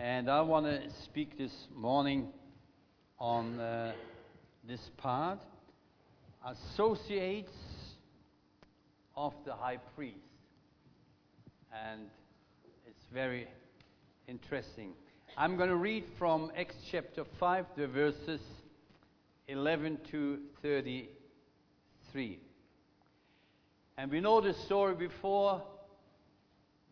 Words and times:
And 0.00 0.30
I 0.30 0.42
want 0.42 0.64
to 0.66 0.80
speak 1.02 1.36
this 1.36 1.66
morning 1.74 2.28
on 3.18 3.58
uh, 3.58 3.94
this 4.62 4.92
part 4.96 5.40
associates 6.46 7.50
of 9.16 9.34
the 9.44 9.54
high 9.54 9.78
priest. 9.96 10.20
And 11.84 12.02
it's 12.86 13.06
very 13.12 13.48
interesting. 14.28 14.92
I'm 15.36 15.56
going 15.56 15.68
to 15.68 15.74
read 15.74 16.04
from 16.16 16.52
Acts 16.56 16.76
chapter 16.88 17.24
5, 17.40 17.66
the 17.76 17.88
verses 17.88 18.40
11 19.48 19.98
to 20.12 20.38
33. 20.62 22.38
And 23.96 24.12
we 24.12 24.20
know 24.20 24.40
the 24.40 24.54
story 24.54 24.94
before 24.94 25.60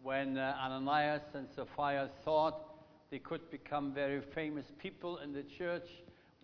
when 0.03 0.37
uh, 0.37 0.57
Ananias 0.61 1.23
and 1.35 1.47
Sapphira 1.55 2.11
thought 2.25 2.66
they 3.11 3.19
could 3.19 3.51
become 3.51 3.93
very 3.93 4.21
famous 4.35 4.67
people 4.79 5.19
in 5.19 5.33
the 5.33 5.45
church 5.59 5.89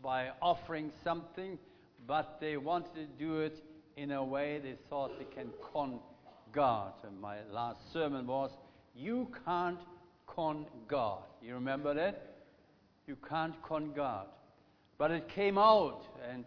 by 0.03 0.31
offering 0.41 0.91
something, 1.03 1.59
but 2.07 2.39
they 2.41 2.57
wanted 2.57 2.95
to 2.95 3.07
do 3.19 3.41
it 3.41 3.63
in 3.97 4.13
a 4.13 4.25
way 4.25 4.61
they 4.63 4.77
thought 4.89 5.19
they 5.19 5.25
can 5.25 5.51
con 5.73 5.99
God. 6.53 6.93
And 7.07 7.21
my 7.21 7.39
last 7.53 7.81
sermon 7.93 8.27
was, 8.27 8.51
You 8.95 9.29
can't 9.45 9.81
con 10.27 10.67
God. 10.89 11.23
You 11.43 11.55
remember 11.55 11.95
that? 11.95 12.37
You 13.07 13.17
can't 13.29 13.61
con 13.63 13.93
God. 13.95 14.27
But 14.99 15.11
it 15.11 15.29
came 15.29 15.59
out, 15.59 16.03
and 16.31 16.45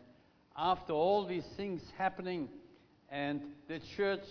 after 0.57 0.93
all 0.93 1.25
these 1.25 1.45
things 1.57 1.81
happening, 1.97 2.47
and 3.09 3.41
the 3.67 3.79
church 3.97 4.23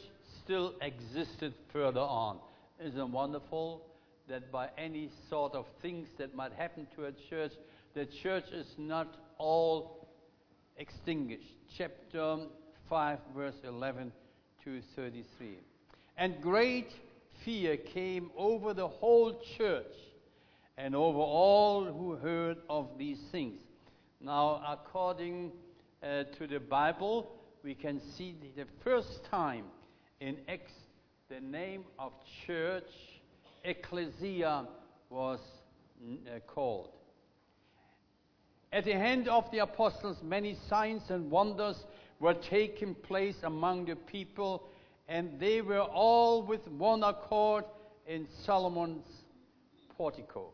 still 0.42 0.74
existed 0.80 1.54
further 1.72 2.00
on. 2.00 2.38
Isn't 2.82 2.98
it 2.98 3.08
wonderful 3.08 3.82
that 4.28 4.50
by 4.50 4.68
any 4.78 5.10
sort 5.28 5.54
of 5.54 5.66
things 5.82 6.08
that 6.18 6.34
might 6.34 6.52
happen 6.52 6.86
to 6.96 7.06
a 7.06 7.12
church, 7.30 7.52
the 7.94 8.06
church 8.06 8.44
is 8.52 8.66
not 8.78 9.16
all 9.38 10.08
extinguished. 10.76 11.54
Chapter 11.76 12.38
5, 12.88 13.18
verse 13.36 13.54
11 13.64 14.12
to 14.64 14.80
33. 14.96 15.58
And 16.16 16.40
great 16.40 16.90
fear 17.44 17.76
came 17.76 18.30
over 18.36 18.72
the 18.72 18.88
whole 18.88 19.40
church 19.58 19.94
and 20.76 20.94
over 20.94 21.18
all 21.18 21.84
who 21.84 22.16
heard 22.16 22.58
of 22.68 22.88
these 22.98 23.20
things. 23.30 23.60
Now, 24.20 24.62
according 24.66 25.52
uh, 26.02 26.24
to 26.38 26.46
the 26.46 26.58
Bible, 26.58 27.30
we 27.62 27.74
can 27.74 28.00
see 28.16 28.36
the 28.56 28.64
first 28.82 29.24
time 29.30 29.64
in 30.20 30.36
Acts 30.48 30.72
the 31.28 31.40
name 31.40 31.84
of 31.98 32.12
church, 32.46 32.84
ecclesia, 33.64 34.66
was 35.10 35.40
uh, 36.02 36.38
called. 36.46 36.90
At 38.72 38.84
the 38.84 38.92
hand 38.92 39.28
of 39.28 39.50
the 39.50 39.58
apostles, 39.58 40.18
many 40.22 40.56
signs 40.68 41.02
and 41.08 41.30
wonders 41.30 41.76
were 42.18 42.34
taking 42.34 42.94
place 42.94 43.36
among 43.42 43.86
the 43.86 43.96
people, 43.96 44.68
and 45.08 45.38
they 45.38 45.60
were 45.60 45.82
all 45.82 46.42
with 46.42 46.66
one 46.68 47.02
accord 47.02 47.64
in 48.06 48.26
Solomon's 48.44 49.06
portico. 49.96 50.50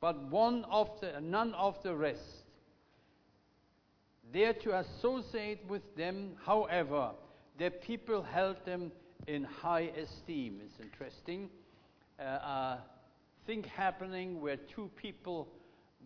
But 0.00 0.30
one 0.30 0.64
of 0.70 0.88
the, 1.00 1.20
none 1.20 1.52
of 1.54 1.76
the 1.82 1.94
rest 1.94 2.22
there 4.32 4.52
to 4.52 4.78
associate 4.78 5.60
with 5.68 5.82
them, 5.96 6.32
however, 6.44 7.10
the 7.58 7.70
people 7.70 8.22
held 8.22 8.56
them 8.64 8.92
in 9.26 9.44
high 9.44 9.90
esteem. 9.96 10.60
It's 10.64 10.80
interesting. 10.80 11.48
Uh, 12.18 12.22
a 12.22 12.78
thing 13.46 13.62
happening 13.62 14.40
where 14.40 14.56
two 14.56 14.90
people 14.96 15.48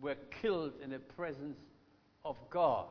were 0.01 0.15
killed 0.41 0.73
in 0.83 0.91
the 0.91 0.99
presence 0.99 1.57
of 2.23 2.37
God, 2.49 2.85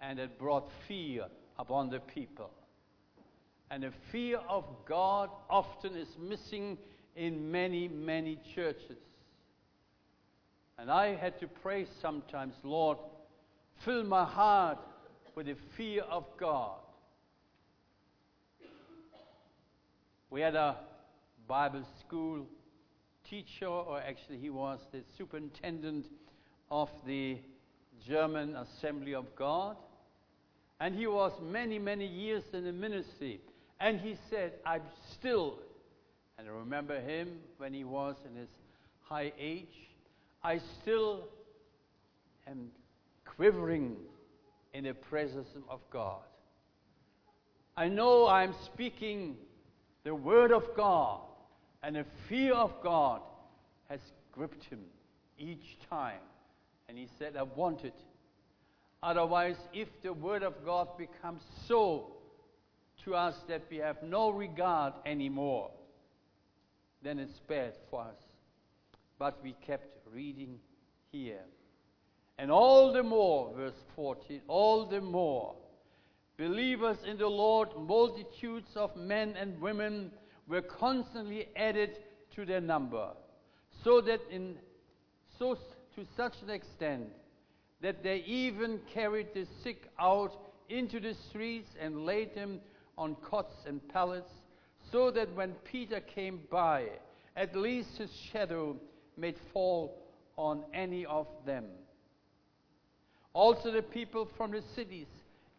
and 0.00 0.18
it 0.18 0.38
brought 0.38 0.70
fear 0.88 1.26
upon 1.58 1.90
the 1.90 2.00
people. 2.00 2.50
And 3.70 3.82
the 3.82 3.92
fear 4.10 4.38
of 4.48 4.64
God 4.86 5.30
often 5.48 5.94
is 5.96 6.08
missing 6.18 6.78
in 7.16 7.50
many, 7.50 7.88
many 7.88 8.38
churches. 8.54 8.98
And 10.78 10.90
I 10.90 11.14
had 11.14 11.38
to 11.40 11.46
pray 11.46 11.86
sometimes, 12.02 12.54
Lord, 12.64 12.98
fill 13.84 14.04
my 14.04 14.24
heart 14.24 14.78
with 15.34 15.46
the 15.46 15.56
fear 15.76 16.02
of 16.02 16.24
God. 16.38 16.78
We 20.30 20.40
had 20.40 20.56
a 20.56 20.76
Bible 21.46 21.84
school 22.00 22.46
teacher, 23.28 23.66
or 23.66 24.00
actually, 24.00 24.38
he 24.38 24.50
was 24.50 24.80
the 24.92 25.00
superintendent 25.16 26.06
of 26.70 26.90
the 27.06 27.38
German 28.06 28.56
Assembly 28.56 29.14
of 29.14 29.34
God. 29.36 29.76
And 30.80 30.94
he 30.94 31.06
was 31.06 31.32
many, 31.42 31.78
many 31.78 32.06
years 32.06 32.42
in 32.52 32.64
the 32.64 32.72
ministry. 32.72 33.40
And 33.80 34.00
he 34.00 34.16
said, 34.30 34.52
I'm 34.66 34.82
still, 35.12 35.58
and 36.38 36.48
I 36.48 36.50
remember 36.50 37.00
him 37.00 37.38
when 37.58 37.72
he 37.72 37.84
was 37.84 38.16
in 38.28 38.36
his 38.36 38.48
high 39.02 39.32
age, 39.38 39.88
I 40.42 40.60
still 40.82 41.28
am 42.46 42.70
quivering 43.24 43.96
in 44.72 44.84
the 44.84 44.94
presence 44.94 45.48
of 45.68 45.80
God. 45.90 46.20
I 47.76 47.88
know 47.88 48.26
I'm 48.26 48.54
speaking 48.64 49.36
the 50.04 50.14
Word 50.14 50.52
of 50.52 50.64
God, 50.76 51.20
and 51.84 51.96
the 51.96 52.06
fear 52.28 52.54
of 52.54 52.72
God 52.82 53.20
has 53.90 54.00
gripped 54.32 54.64
him 54.64 54.80
each 55.38 55.76
time. 55.90 56.20
And 56.88 56.96
he 56.96 57.08
said, 57.18 57.36
I 57.36 57.42
want 57.42 57.84
it. 57.84 57.94
Otherwise, 59.02 59.56
if 59.74 59.88
the 60.02 60.14
Word 60.14 60.42
of 60.42 60.54
God 60.64 60.96
becomes 60.96 61.42
so 61.68 62.12
to 63.04 63.14
us 63.14 63.34
that 63.48 63.62
we 63.70 63.76
have 63.78 64.02
no 64.02 64.30
regard 64.30 64.94
anymore, 65.04 65.70
then 67.02 67.18
it's 67.18 67.40
bad 67.46 67.74
for 67.90 68.00
us. 68.00 68.22
But 69.18 69.38
we 69.42 69.54
kept 69.66 70.06
reading 70.10 70.58
here. 71.12 71.44
And 72.38 72.50
all 72.50 72.92
the 72.92 73.02
more, 73.02 73.52
verse 73.54 73.84
14, 73.94 74.40
all 74.48 74.86
the 74.86 75.02
more, 75.02 75.54
believers 76.38 76.96
in 77.06 77.18
the 77.18 77.28
Lord, 77.28 77.68
multitudes 77.76 78.70
of 78.74 78.96
men 78.96 79.34
and 79.38 79.60
women 79.60 80.10
were 80.48 80.62
constantly 80.62 81.48
added 81.56 81.98
to 82.34 82.44
their 82.44 82.60
number, 82.60 83.10
so 83.82 84.00
that 84.00 84.20
in 84.30 84.56
so 85.38 85.56
to 85.94 86.04
such 86.16 86.34
an 86.42 86.50
extent 86.50 87.08
that 87.80 88.02
they 88.02 88.18
even 88.18 88.80
carried 88.92 89.28
the 89.34 89.46
sick 89.62 89.88
out 89.98 90.32
into 90.68 91.00
the 91.00 91.14
streets 91.28 91.70
and 91.80 92.04
laid 92.04 92.34
them 92.34 92.60
on 92.96 93.14
cots 93.16 93.54
and 93.66 93.86
pallets, 93.88 94.30
so 94.90 95.10
that 95.10 95.32
when 95.34 95.52
Peter 95.64 96.00
came 96.00 96.40
by, 96.50 96.88
at 97.36 97.54
least 97.56 97.98
his 97.98 98.10
shadow 98.32 98.76
might 99.16 99.36
fall 99.52 100.02
on 100.36 100.64
any 100.72 101.04
of 101.06 101.26
them. 101.44 101.64
Also, 103.32 103.70
the 103.72 103.82
people 103.82 104.28
from 104.36 104.52
the 104.52 104.62
cities 104.74 105.08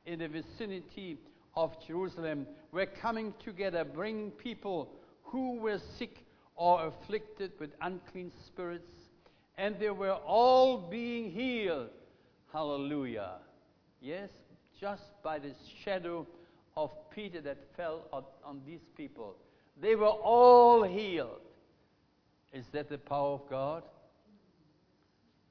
in 0.05 0.19
the 0.19 0.27
vicinity 0.27 1.17
of 1.55 1.71
Jerusalem 1.87 2.45
were 2.71 2.85
coming 2.85 3.33
together, 3.43 3.85
bringing 3.85 4.31
people 4.31 4.89
who 5.23 5.57
were 5.59 5.79
sick 5.97 6.25
or 6.55 6.87
afflicted 6.87 7.51
with 7.59 7.71
unclean 7.81 8.31
spirits, 8.45 8.91
and 9.57 9.77
they 9.79 9.89
were 9.89 10.13
all 10.13 10.77
being 10.77 11.31
healed. 11.31 11.89
Hallelujah. 12.51 13.35
Yes, 14.01 14.29
just 14.79 15.03
by 15.23 15.39
the 15.39 15.51
shadow 15.83 16.27
of 16.75 16.91
Peter 17.09 17.39
that 17.41 17.57
fell 17.77 18.05
on, 18.11 18.23
on 18.43 18.61
these 18.65 18.81
people. 18.97 19.35
They 19.81 19.95
were 19.95 20.07
all 20.07 20.83
healed. 20.83 21.41
Is 22.51 22.65
that 22.73 22.89
the 22.89 22.97
power 22.97 23.33
of 23.33 23.49
God? 23.49 23.83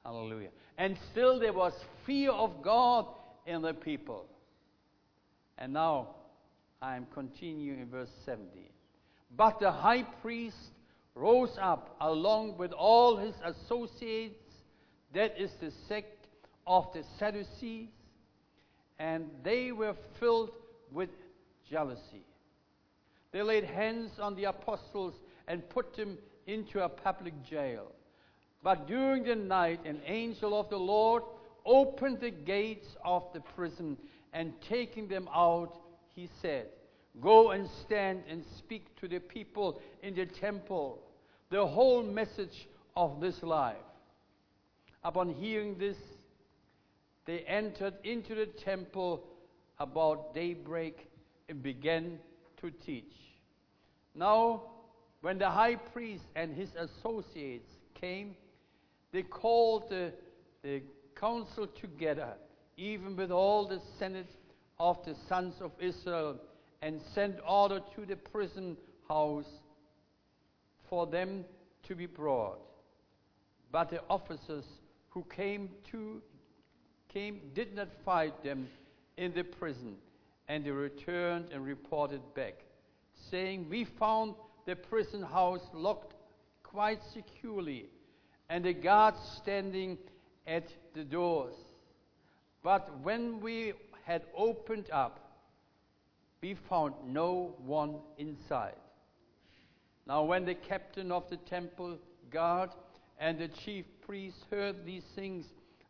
Hallelujah. 0.03 0.49
And 0.77 0.97
still 1.11 1.39
there 1.39 1.53
was 1.53 1.73
fear 2.05 2.31
of 2.31 2.61
God 2.61 3.07
in 3.47 3.63
the 3.63 3.73
people. 3.73 4.27
And 5.57 5.73
now 5.73 6.15
I 6.81 6.95
am 6.95 7.07
continuing 7.13 7.79
in 7.79 7.89
verse 7.89 8.09
70. 8.25 8.71
But 9.35 9.59
the 9.59 9.71
high 9.71 10.03
priest 10.03 10.57
rose 11.15 11.57
up 11.61 11.95
along 12.01 12.57
with 12.57 12.71
all 12.73 13.17
his 13.17 13.35
associates, 13.43 14.35
that 15.13 15.39
is 15.39 15.51
the 15.61 15.71
sect 15.87 16.27
of 16.67 16.91
the 16.93 17.03
Sadducees, 17.17 17.89
and 18.99 19.29
they 19.43 19.71
were 19.71 19.95
filled 20.19 20.51
with 20.91 21.09
jealousy. 21.69 22.23
They 23.31 23.41
laid 23.41 23.63
hands 23.65 24.11
on 24.19 24.35
the 24.35 24.45
apostles 24.45 25.13
and 25.47 25.67
put 25.69 25.95
them 25.95 26.17
into 26.47 26.83
a 26.83 26.89
public 26.89 27.33
jail. 27.43 27.91
But 28.63 28.87
during 28.87 29.23
the 29.23 29.35
night, 29.35 29.85
an 29.85 30.01
angel 30.05 30.59
of 30.59 30.69
the 30.69 30.77
Lord 30.77 31.23
opened 31.65 32.19
the 32.19 32.31
gates 32.31 32.87
of 33.03 33.23
the 33.33 33.41
prison, 33.41 33.97
and 34.35 34.53
taking 34.61 35.07
them 35.07 35.29
out, 35.33 35.79
he 36.13 36.29
said, 36.41 36.67
Go 37.21 37.51
and 37.51 37.67
stand 37.85 38.23
and 38.29 38.43
speak 38.57 38.93
to 38.99 39.07
the 39.07 39.19
people 39.19 39.81
in 40.03 40.13
the 40.13 40.25
temple. 40.25 41.01
the 41.49 41.65
whole 41.65 42.03
message 42.03 42.67
of 42.97 43.21
this 43.21 43.41
life. 43.41 43.77
Upon 45.03 45.29
hearing 45.29 45.77
this, 45.77 45.95
they 47.25 47.39
entered 47.41 47.93
into 48.03 48.35
the 48.35 48.47
temple 48.47 49.23
about 49.79 50.33
daybreak 50.33 51.07
and 51.47 51.61
began 51.63 52.19
to 52.61 52.71
teach. 52.71 53.13
Now, 54.15 54.63
when 55.21 55.37
the 55.37 55.49
high 55.49 55.75
priest 55.75 56.23
and 56.35 56.53
his 56.53 56.69
associates 56.75 57.69
came, 57.93 58.35
they 59.11 59.23
called 59.23 59.89
the, 59.89 60.11
the 60.63 60.81
council 61.15 61.67
together, 61.67 62.33
even 62.77 63.15
with 63.15 63.31
all 63.31 63.67
the 63.67 63.81
senate 63.97 64.35
of 64.79 65.03
the 65.05 65.15
sons 65.27 65.55
of 65.61 65.71
Israel, 65.79 66.37
and 66.81 67.01
sent 67.13 67.37
order 67.47 67.79
to 67.95 68.05
the 68.05 68.15
prison 68.15 68.77
house 69.07 69.49
for 70.89 71.07
them 71.07 71.45
to 71.83 71.95
be 71.95 72.05
brought. 72.05 72.59
But 73.71 73.89
the 73.89 74.01
officers 74.09 74.65
who 75.09 75.23
came 75.23 75.69
to 75.91 76.21
came 77.15 77.39
did 77.53 77.73
not 77.73 77.87
find 78.03 78.33
them 78.43 78.67
in 79.17 79.33
the 79.33 79.43
prison, 79.43 79.95
and 80.49 80.65
they 80.65 80.71
returned 80.71 81.45
and 81.51 81.65
reported 81.65 82.21
back, 82.33 82.55
saying, 83.31 83.67
We 83.69 83.85
found 83.85 84.35
the 84.65 84.75
prison 84.75 85.21
house 85.21 85.65
locked 85.73 86.13
quite 86.63 86.99
securely, 87.13 87.85
and 88.49 88.65
the 88.65 88.73
guards 88.73 89.17
standing 89.41 89.97
at 90.45 90.67
the 90.93 91.03
doors. 91.03 91.55
But 92.65 92.99
when 93.03 93.41
we 93.41 93.73
had 94.05 94.23
opened 94.35 94.89
up, 94.91 95.19
we 96.41 96.55
found 96.67 96.95
no 97.05 97.53
one 97.63 97.97
inside. 98.17 98.73
Now, 100.07 100.23
when 100.23 100.45
the 100.45 100.55
captain 100.55 101.11
of 101.11 101.29
the 101.29 101.37
temple 101.37 101.99
guard 102.31 102.71
and 103.19 103.37
the 103.37 103.49
chief 103.49 103.85
priests 104.03 104.39
heard 104.49 104.83
these 104.83 105.03
things, 105.15 105.45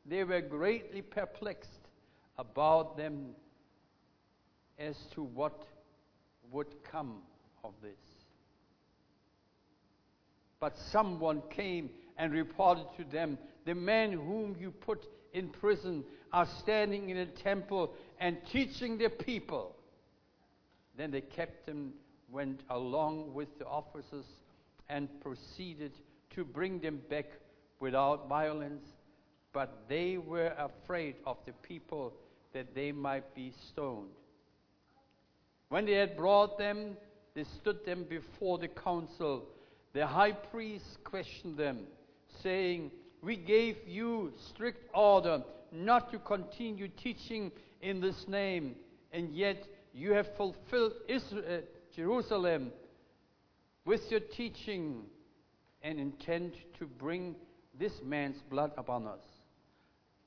they 0.06 0.26
were 0.26 0.42
greatly 0.42 1.02
perplexed 1.02 1.88
about 2.38 2.98
them 2.98 3.30
as 4.78 4.98
to 5.14 5.24
what 5.24 5.64
would 6.52 6.84
come 6.84 7.22
of 7.64 7.72
this. 7.82 8.02
But 10.60 10.78
someone 10.78 11.42
came 11.50 11.90
and 12.18 12.34
reported 12.34 12.88
to 12.98 13.06
them, 13.06 13.38
The 13.64 13.76
man 13.76 14.12
whom 14.12 14.58
you 14.60 14.72
put 14.72 15.08
in 15.34 15.48
prison 15.48 16.04
are 16.32 16.48
standing 16.60 17.10
in 17.10 17.18
the 17.18 17.26
temple 17.26 17.94
and 18.20 18.38
teaching 18.52 18.98
the 18.98 19.10
people. 19.10 19.76
Then 20.98 21.12
the 21.12 21.22
captain 21.22 21.94
went 22.32 22.62
along 22.70 23.34
with 23.34 23.58
the 23.60 23.66
officers 23.66 24.26
and 24.90 25.10
proceeded 25.22 25.92
to 26.32 26.44
bring 26.44 26.80
them 26.80 27.02
back 27.10 27.26
without 27.80 28.28
violence, 28.28 28.84
but 29.54 29.86
they 29.88 30.18
were 30.18 30.54
afraid 30.58 31.16
of 31.26 31.38
the 31.46 31.54
people 31.54 32.14
that 32.54 32.74
they 32.74 32.92
might 32.92 33.34
be 33.36 33.54
stoned. 33.70 34.10
When 35.70 35.86
they 35.86 35.94
had 35.94 36.16
brought 36.16 36.58
them, 36.58 36.98
they 37.34 37.44
stood 37.44 37.86
them 37.86 38.06
before 38.08 38.58
the 38.58 38.68
council. 38.68 39.46
The 39.94 40.08
high 40.08 40.32
priest 40.32 41.04
questioned 41.04 41.58
them, 41.58 41.86
saying, 42.42 42.92
We 43.22 43.36
gave 43.36 43.78
you 43.88 44.34
strict 44.50 44.90
order 44.94 45.44
not 45.76 46.12
to 46.12 46.20
continue 46.20 46.88
teaching 46.88 47.52
in 47.82 48.02
this 48.02 48.28
name, 48.28 48.76
and 49.12 49.34
yet 49.34 49.68
you 49.94 50.14
have 50.14 50.28
fulfilled 50.36 50.94
Israel, 51.08 51.44
uh, 51.48 51.62
Jerusalem 51.96 52.72
with 53.86 54.02
your 54.10 54.20
teaching 54.20 55.04
and 55.82 56.00
intend 56.00 56.54
to 56.80 56.86
bring 56.86 57.36
this 57.80 57.94
man's 58.04 58.42
blood 58.50 58.72
upon 58.78 59.08
us. 59.08 59.22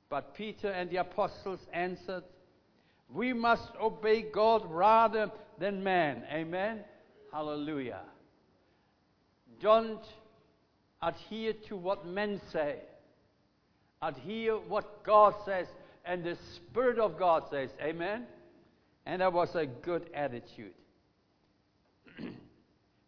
But 0.09 0.35
Peter 0.35 0.71
and 0.71 0.89
the 0.89 0.99
apostles 0.99 1.61
answered, 1.73 2.25
We 3.13 3.33
must 3.33 3.71
obey 3.81 4.23
God 4.23 4.63
rather 4.71 5.31
than 5.59 5.83
man. 5.83 6.23
Amen? 6.33 6.85
Hallelujah. 7.33 8.03
Don't 9.61 10.05
adhere 11.03 11.53
to 11.69 11.77
what 11.77 12.07
men 12.07 12.41
say. 12.53 12.77
Adhere 14.01 14.55
what 14.55 15.03
God 15.05 15.35
says 15.45 15.67
and 16.05 16.25
the 16.25 16.37
Spirit 16.57 16.99
of 16.99 17.19
God 17.19 17.45
says. 17.51 17.71
Amen? 17.83 18.27
And 19.05 19.21
that 19.21 19.33
was 19.33 19.55
a 19.55 19.67
good 19.67 20.09
attitude. 20.15 20.75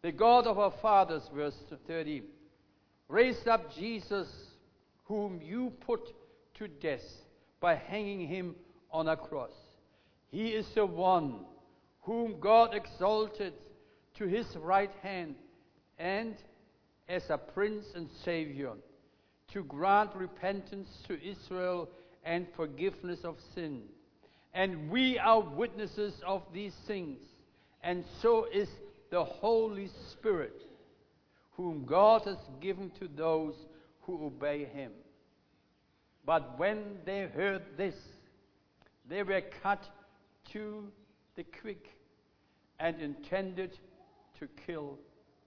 the 0.01 0.11
God 0.11 0.47
of 0.47 0.59
our 0.59 0.73
fathers, 0.81 1.23
verse 1.33 1.55
30, 1.87 2.23
raised 3.07 3.47
up 3.47 3.73
Jesus, 3.75 4.27
whom 5.05 5.41
you 5.41 5.71
put 5.81 6.13
to 6.55 6.67
death 6.67 7.03
by 7.59 7.75
hanging 7.75 8.27
him 8.27 8.55
on 8.91 9.07
a 9.07 9.15
cross. 9.15 9.51
He 10.29 10.49
is 10.49 10.67
the 10.75 10.85
one 10.85 11.45
whom 12.01 12.39
God 12.39 12.73
exalted 12.73 13.53
to 14.15 14.25
his 14.25 14.45
right 14.57 14.91
hand 15.01 15.35
and 15.97 16.35
as 17.07 17.23
a 17.29 17.37
prince 17.37 17.85
and 17.95 18.09
savior 18.23 18.73
to 19.53 19.63
grant 19.63 20.15
repentance 20.15 20.89
to 21.07 21.19
Israel 21.23 21.89
and 22.23 22.47
forgiveness 22.55 23.19
of 23.23 23.35
sin. 23.53 23.83
And 24.53 24.89
we 24.89 25.17
are 25.17 25.41
witnesses 25.41 26.13
of 26.25 26.43
these 26.53 26.75
things, 26.87 27.19
and 27.83 28.03
so 28.21 28.47
is 28.53 28.67
the 29.09 29.23
Holy 29.23 29.89
Spirit, 30.11 30.61
whom 31.51 31.85
God 31.85 32.23
has 32.23 32.37
given 32.59 32.91
to 32.99 33.07
those 33.07 33.55
who 34.01 34.25
obey 34.25 34.65
him. 34.65 34.91
But 36.25 36.57
when 36.59 36.97
they 37.05 37.27
heard 37.33 37.63
this, 37.77 37.95
they 39.09 39.23
were 39.23 39.41
cut 39.63 39.83
to 40.53 40.85
the 41.35 41.45
quick 41.61 41.87
and 42.79 42.99
intended 43.01 43.77
to 44.39 44.47
kill 44.65 44.97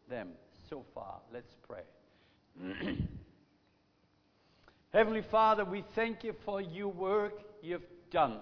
them. 0.09 0.31
So 0.71 0.85
far, 0.95 1.21
let's 1.33 1.55
pray. 1.67 2.97
Heavenly 4.95 5.25
Father, 5.29 5.65
we 5.65 5.83
thank 5.97 6.23
you 6.23 6.37
for 6.45 6.61
your 6.61 6.87
work 6.87 7.33
you've 7.61 7.83
done 8.13 8.39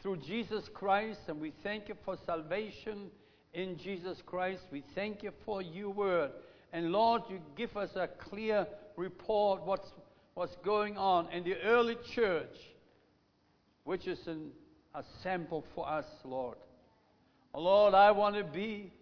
through 0.00 0.18
Jesus 0.18 0.70
Christ, 0.72 1.18
and 1.26 1.40
we 1.40 1.52
thank 1.64 1.88
you 1.88 1.96
for 2.04 2.16
salvation 2.24 3.10
in 3.52 3.76
Jesus 3.76 4.22
Christ. 4.24 4.62
We 4.70 4.84
thank 4.94 5.24
you 5.24 5.32
for 5.44 5.60
your 5.60 5.90
word. 5.90 6.30
And 6.72 6.92
Lord, 6.92 7.22
you 7.28 7.40
give 7.56 7.76
us 7.76 7.90
a 7.96 8.06
clear 8.06 8.68
report 8.96 9.64
what's 9.64 9.88
what's 10.34 10.54
going 10.64 10.96
on 10.96 11.28
in 11.32 11.42
the 11.42 11.56
early 11.64 11.96
church, 12.14 12.56
which 13.82 14.06
is 14.06 14.24
an, 14.28 14.52
a 14.94 15.02
sample 15.24 15.64
for 15.74 15.88
us, 15.88 16.06
Lord. 16.24 16.58
Lord, 17.52 17.94
I 17.94 18.12
want 18.12 18.36
to 18.36 18.44
be 18.44 18.92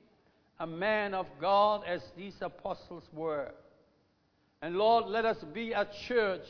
a 0.58 0.66
man 0.66 1.12
of 1.12 1.26
God 1.38 1.82
as 1.86 2.00
these 2.16 2.36
apostles 2.40 3.04
were. 3.12 3.52
And 4.64 4.76
Lord, 4.76 5.08
let 5.08 5.26
us 5.26 5.36
be 5.52 5.72
a 5.72 5.86
church 6.08 6.46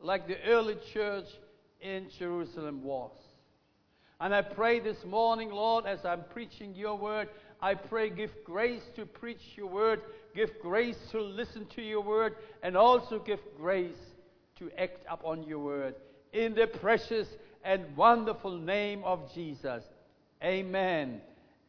like 0.00 0.26
the 0.26 0.42
early 0.42 0.74
church 0.92 1.26
in 1.80 2.08
Jerusalem 2.18 2.82
was. 2.82 3.12
And 4.18 4.34
I 4.34 4.42
pray 4.42 4.80
this 4.80 5.04
morning, 5.04 5.50
Lord, 5.50 5.86
as 5.86 6.04
I'm 6.04 6.24
preaching 6.32 6.74
your 6.74 6.98
word, 6.98 7.28
I 7.62 7.74
pray 7.74 8.10
give 8.10 8.32
grace 8.44 8.82
to 8.96 9.06
preach 9.06 9.52
your 9.54 9.68
word, 9.68 10.00
give 10.34 10.50
grace 10.60 10.96
to 11.12 11.20
listen 11.20 11.66
to 11.76 11.80
your 11.80 12.00
word, 12.00 12.34
and 12.64 12.76
also 12.76 13.20
give 13.20 13.38
grace 13.56 14.02
to 14.58 14.68
act 14.76 15.04
upon 15.08 15.44
your 15.44 15.60
word. 15.60 15.94
In 16.32 16.56
the 16.56 16.66
precious 16.66 17.28
and 17.62 17.96
wonderful 17.96 18.58
name 18.58 19.04
of 19.04 19.32
Jesus. 19.32 19.84
Amen. 20.42 21.20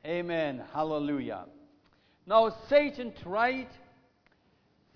Amen. 0.03 0.63
Hallelujah. 0.73 1.45
Now, 2.25 2.51
Satan 2.69 3.13
tried 3.21 3.67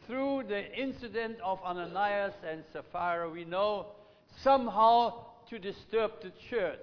through 0.09 0.43
the 0.47 0.75
incident 0.75 1.37
of 1.43 1.61
Ananias 1.61 2.33
and 2.43 2.63
Sapphira, 2.73 3.29
we 3.29 3.45
know, 3.45 3.85
somehow 4.41 5.13
to 5.47 5.59
disturb 5.59 6.13
the 6.23 6.31
church 6.49 6.79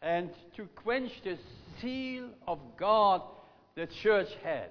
and 0.00 0.30
to 0.56 0.64
quench 0.76 1.12
the 1.22 1.36
seal 1.78 2.30
of 2.48 2.58
God 2.78 3.20
the 3.74 3.86
church 3.86 4.30
had. 4.42 4.70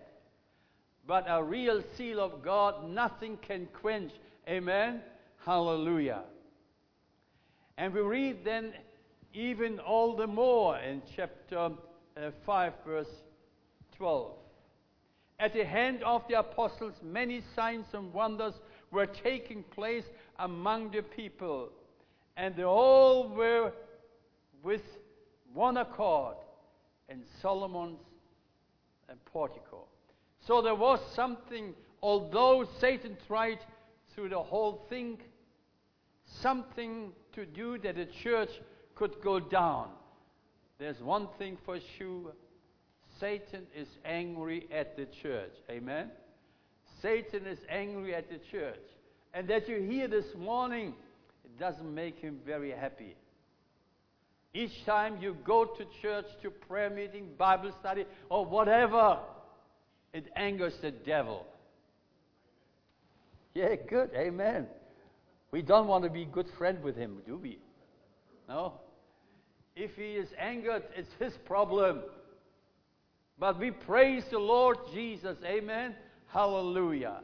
But 1.06 1.26
a 1.28 1.44
real 1.44 1.84
seal 1.96 2.20
of 2.20 2.42
God, 2.44 2.90
nothing 2.90 3.38
can 3.38 3.68
quench 3.80 4.12
Amen? 4.48 5.02
Hallelujah. 5.46 6.24
And 7.78 7.94
we 7.94 8.02
read 8.02 8.44
then 8.44 8.74
even 9.34 9.80
all 9.80 10.16
the 10.16 10.28
more 10.28 10.78
in 10.80 11.04
chapter 11.16 11.70
uh, 12.18 12.32
5, 12.46 12.74
verse 12.86 13.08
12. 13.98 14.41
At 15.42 15.54
the 15.54 15.66
hand 15.66 16.04
of 16.04 16.22
the 16.28 16.38
apostles, 16.38 16.94
many 17.02 17.42
signs 17.56 17.88
and 17.94 18.14
wonders 18.14 18.54
were 18.92 19.08
taking 19.08 19.64
place 19.64 20.04
among 20.38 20.92
the 20.92 21.02
people, 21.02 21.70
and 22.38 22.56
they 22.56 22.64
all 22.64 23.28
were 23.28 23.74
with 24.62 24.84
one 25.52 25.78
accord 25.78 26.36
in 27.10 27.24
Solomon's 27.42 27.98
portico. 29.26 29.88
So 30.46 30.62
there 30.62 30.76
was 30.76 31.00
something, 31.16 31.74
although 32.04 32.68
Satan 32.80 33.18
tried 33.26 33.60
through 34.14 34.30
the 34.30 34.44
whole 34.44 34.86
thing, 34.90 35.18
something 36.24 37.14
to 37.34 37.48
do 37.48 37.80
that 37.80 37.96
the 37.96 38.06
church 38.06 38.52
could 38.94 39.16
go 39.24 39.40
down. 39.40 39.90
There's 40.78 41.02
one 41.02 41.30
thing 41.40 41.58
for 41.66 41.80
sure 41.98 42.34
Satan 43.22 43.68
is 43.76 43.88
angry 44.04 44.68
at 44.74 44.98
the 44.98 45.06
church. 45.22 45.54
Amen? 45.70 46.10
Satan 47.02 47.46
is 47.46 47.60
angry 47.70 48.16
at 48.16 48.30
the 48.30 48.40
church. 48.52 48.82
And 49.34 49.48
that 49.48 49.70
you 49.70 49.80
hear 49.82 50.08
this 50.08 50.26
morning, 50.38 50.96
it 51.46 51.60
doesn't 51.60 51.94
make 51.94 52.18
him 52.18 52.40
very 52.46 52.72
happy. 52.72 53.16
Each 54.54 54.84
time 54.86 55.20
you 55.22 55.38
go 55.46 55.64
to 55.64 55.86
church, 56.02 56.26
to 56.42 56.50
prayer 56.50 56.90
meeting, 56.90 57.30
Bible 57.38 57.72
study, 57.80 58.06
or 58.30 58.44
whatever, 58.44 59.20
it 60.14 60.26
angers 60.36 60.74
the 60.82 60.92
devil. 60.92 61.46
Yeah, 63.54 63.76
good. 63.88 64.10
Amen. 64.16 64.68
We 65.52 65.62
don't 65.62 65.88
want 65.88 66.04
to 66.06 66.10
be 66.10 66.26
good 66.26 66.48
friend 66.58 66.84
with 66.84 66.96
him, 66.96 67.20
do 67.26 67.38
we? 67.38 67.60
No. 68.50 68.74
If 69.76 69.96
he 69.96 70.16
is 70.16 70.28
angered, 70.40 70.84
it's 70.96 71.14
his 71.20 71.34
problem. 71.46 72.02
But 73.40 73.60
we 73.60 73.72
praise 73.72 74.24
the 74.30 74.40
Lord 74.40 74.78
Jesus. 74.94 75.38
Amen. 75.44 75.96
Hallelujah. 76.28 77.22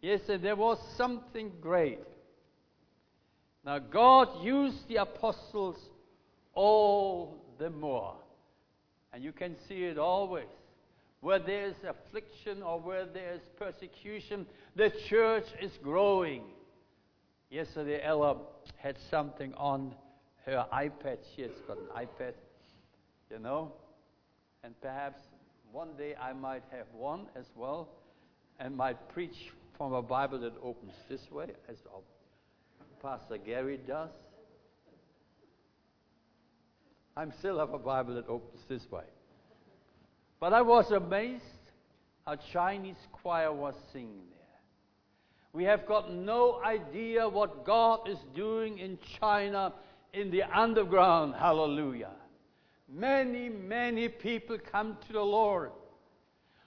Yes, 0.00 0.20
and 0.28 0.42
there 0.42 0.56
was 0.56 0.78
something 0.96 1.52
great. 1.60 1.98
Now, 3.64 3.78
God 3.78 4.44
used 4.44 4.86
the 4.88 4.96
apostles 4.96 5.76
all 6.54 7.44
the 7.58 7.70
more. 7.70 8.14
And 9.12 9.24
you 9.24 9.32
can 9.32 9.56
see 9.68 9.84
it 9.84 9.98
always. 9.98 10.46
Where 11.20 11.40
there's 11.40 11.74
affliction 11.86 12.62
or 12.62 12.78
where 12.78 13.06
there's 13.06 13.40
persecution, 13.58 14.46
the 14.76 14.92
church 15.08 15.46
is 15.60 15.72
growing. 15.82 16.44
Yesterday, 17.50 18.00
Ella 18.02 18.36
had 18.76 18.96
something 19.10 19.52
on 19.54 19.94
her 20.46 20.64
iPad. 20.72 21.18
She 21.34 21.42
has 21.42 21.50
got 21.66 21.78
an 21.78 21.88
iPad, 21.96 22.34
you 23.30 23.38
know. 23.40 23.72
And 24.64 24.78
perhaps 24.80 25.20
one 25.72 25.90
day 25.96 26.14
I 26.20 26.32
might 26.32 26.62
have 26.70 26.86
one 26.92 27.26
as 27.36 27.46
well 27.54 27.88
and 28.58 28.76
might 28.76 29.08
preach 29.10 29.52
from 29.76 29.92
a 29.92 30.02
Bible 30.02 30.40
that 30.40 30.54
opens 30.62 30.94
this 31.08 31.30
way, 31.30 31.46
as 31.68 31.76
Pastor 33.00 33.38
Gary 33.38 33.78
does. 33.86 34.10
I 37.16 37.26
still 37.38 37.58
have 37.58 37.72
a 37.72 37.78
Bible 37.78 38.14
that 38.14 38.28
opens 38.28 38.60
this 38.68 38.90
way. 38.90 39.04
But 40.40 40.52
I 40.52 40.62
was 40.62 40.90
amazed 40.90 41.42
a 42.26 42.36
Chinese 42.52 42.96
choir 43.12 43.52
was 43.52 43.74
singing 43.92 44.22
there. 44.30 44.38
We 45.52 45.64
have 45.64 45.86
got 45.86 46.12
no 46.12 46.60
idea 46.62 47.28
what 47.28 47.64
God 47.64 48.08
is 48.08 48.18
doing 48.34 48.78
in 48.78 48.98
China 49.18 49.72
in 50.12 50.30
the 50.30 50.42
underground. 50.42 51.34
Hallelujah. 51.34 52.10
Many, 52.88 53.48
many 53.48 54.08
people 54.08 54.58
come 54.72 54.96
to 55.06 55.12
the 55.12 55.22
Lord. 55.22 55.70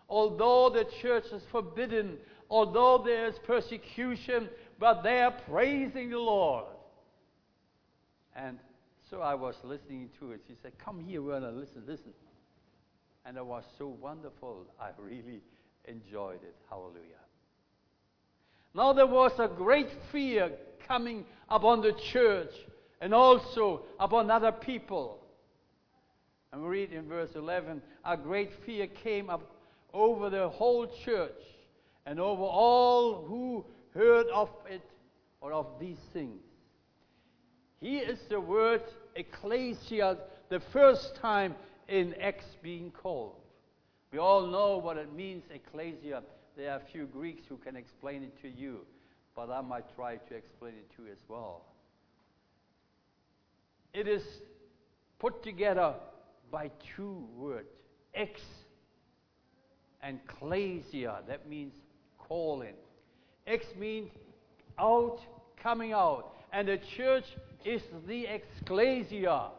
Although 0.08 0.70
the 0.70 0.86
church 1.02 1.26
is 1.34 1.42
forbidden, 1.52 2.18
although 2.50 3.02
there's 3.04 3.36
persecution, 3.40 4.50
but 4.80 5.02
they 5.02 5.22
are 5.22 5.32
praising 5.50 6.10
the 6.10 6.20
Lord. 6.20 6.66
And 8.36 8.60
so 9.10 9.22
I 9.22 9.36
was 9.36 9.56
listening 9.64 10.10
to 10.20 10.32
it. 10.32 10.42
She 10.48 10.56
said, 10.62 10.74
Come 10.78 11.00
here, 11.00 11.22
Werner, 11.22 11.52
listen, 11.52 11.84
listen. 11.88 12.14
And 13.26 13.38
it 13.38 13.46
was 13.46 13.64
so 13.78 13.88
wonderful. 13.88 14.66
I 14.80 14.90
really 14.98 15.42
enjoyed 15.86 16.44
it. 16.44 16.56
Hallelujah. 16.70 17.22
Now 18.74 18.94
there 18.94 19.08
was 19.08 19.32
a 19.40 19.48
great 19.48 19.90
fear 20.12 20.52
coming 20.88 21.26
upon 21.50 21.82
the 21.82 21.94
church 22.12 22.54
and 23.02 23.14
also 23.14 23.84
upon 24.00 24.30
other 24.32 24.52
people. 24.52 25.21
And 26.52 26.62
we 26.62 26.68
read 26.68 26.92
in 26.92 27.08
verse 27.08 27.32
11 27.36 27.82
a 28.04 28.18
great 28.18 28.52
fear 28.66 28.88
came 28.88 29.30
up 29.30 29.56
over 29.94 30.30
the 30.30 30.50
whole 30.50 30.88
church 31.06 31.42
and 32.06 32.20
over 32.20 32.44
all 32.44 33.24
who 33.26 33.66
heard 33.94 34.28
of 34.34 34.50
it 34.70 34.82
or 35.40 35.54
of 35.54 35.68
these 35.80 36.00
things. 36.14 36.42
Here 37.80 38.04
is 38.04 38.20
the 38.30 38.40
word 38.40 38.84
ecclesia 39.16 40.18
the 40.50 40.60
first 40.60 41.16
time 41.16 41.56
in 41.88 42.14
Acts 42.22 42.58
being 42.62 42.92
called. 42.92 43.36
We 44.12 44.20
all 44.20 44.46
know 44.46 44.78
what 44.78 44.98
it 44.98 45.14
means, 45.14 45.44
ecclesia. 45.50 46.22
There 46.58 46.72
are 46.72 46.82
few 46.92 47.06
Greeks 47.06 47.44
who 47.48 47.58
can 47.58 47.76
explain 47.76 48.24
it 48.24 48.42
to 48.42 48.50
you, 48.50 48.80
but 49.36 49.50
I 49.50 49.62
might 49.62 49.96
try 49.96 50.18
to 50.18 50.36
explain 50.36 50.74
it 50.74 50.96
to 50.98 51.04
you 51.04 51.12
as 51.12 51.18
well. 51.28 51.66
It 53.94 54.08
is 54.08 54.24
put 55.18 55.44
together 55.44 55.96
by 56.52 56.70
two 56.96 57.26
words, 57.36 57.70
ex 58.14 58.42
and 60.04 60.20
klesia. 60.28 61.26
That 61.28 61.48
means 61.48 61.74
calling. 62.18 62.76
Ex 63.48 63.66
means 63.80 64.10
out, 64.78 65.20
coming 65.62 65.94
out. 65.94 66.34
And 66.52 66.68
the 66.68 66.80
church 66.96 67.26
is 67.64 67.82
the 68.08 68.28
ecclesia 68.28 69.52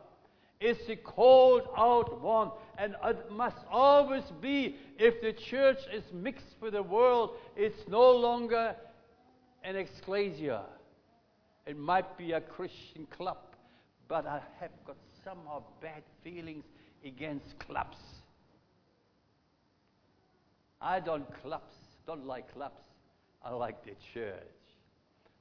is 0.62 0.76
the 0.86 0.96
called 0.96 1.62
out 1.76 2.20
one. 2.20 2.50
And 2.78 2.94
it 3.04 3.30
must 3.30 3.58
always 3.70 4.22
be, 4.40 4.76
if 4.98 5.20
the 5.20 5.32
church 5.32 5.78
is 5.92 6.04
mixed 6.12 6.56
with 6.60 6.74
the 6.74 6.82
world, 6.82 7.30
it's 7.56 7.88
no 7.88 8.12
longer 8.12 8.74
an 9.64 9.76
ecclesia. 9.76 10.62
It 11.66 11.78
might 11.78 12.16
be 12.16 12.32
a 12.32 12.40
Christian 12.40 13.06
club, 13.10 13.38
but 14.08 14.26
I 14.26 14.40
have 14.60 14.70
got 14.86 14.96
somehow 15.24 15.62
bad 15.80 16.02
feelings 16.24 16.64
against 17.04 17.58
clubs. 17.58 17.98
I 20.80 21.00
don't 21.00 21.26
clubs, 21.42 21.74
don't 22.06 22.26
like 22.26 22.52
clubs. 22.52 22.80
I 23.44 23.50
like 23.50 23.84
the 23.84 23.94
church. 24.12 24.34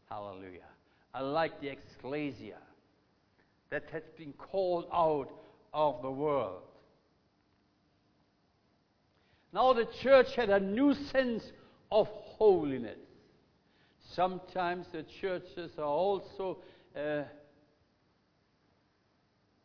Hallelujah. 0.09 0.69
I 1.13 1.21
like 1.21 1.59
the 1.61 1.69
ecclesia 1.69 2.57
that 3.69 3.83
has 3.91 4.03
been 4.17 4.33
called 4.33 4.85
out 4.93 5.29
of 5.73 6.01
the 6.01 6.11
world. 6.11 6.61
Now 9.53 9.73
the 9.73 9.87
church 10.01 10.35
had 10.35 10.49
a 10.49 10.59
new 10.59 10.93
sense 10.93 11.43
of 11.91 12.07
holiness. 12.07 12.99
Sometimes 14.13 14.87
the 14.91 15.03
churches 15.03 15.71
are 15.77 15.83
also 15.83 16.57
uh, 16.95 17.23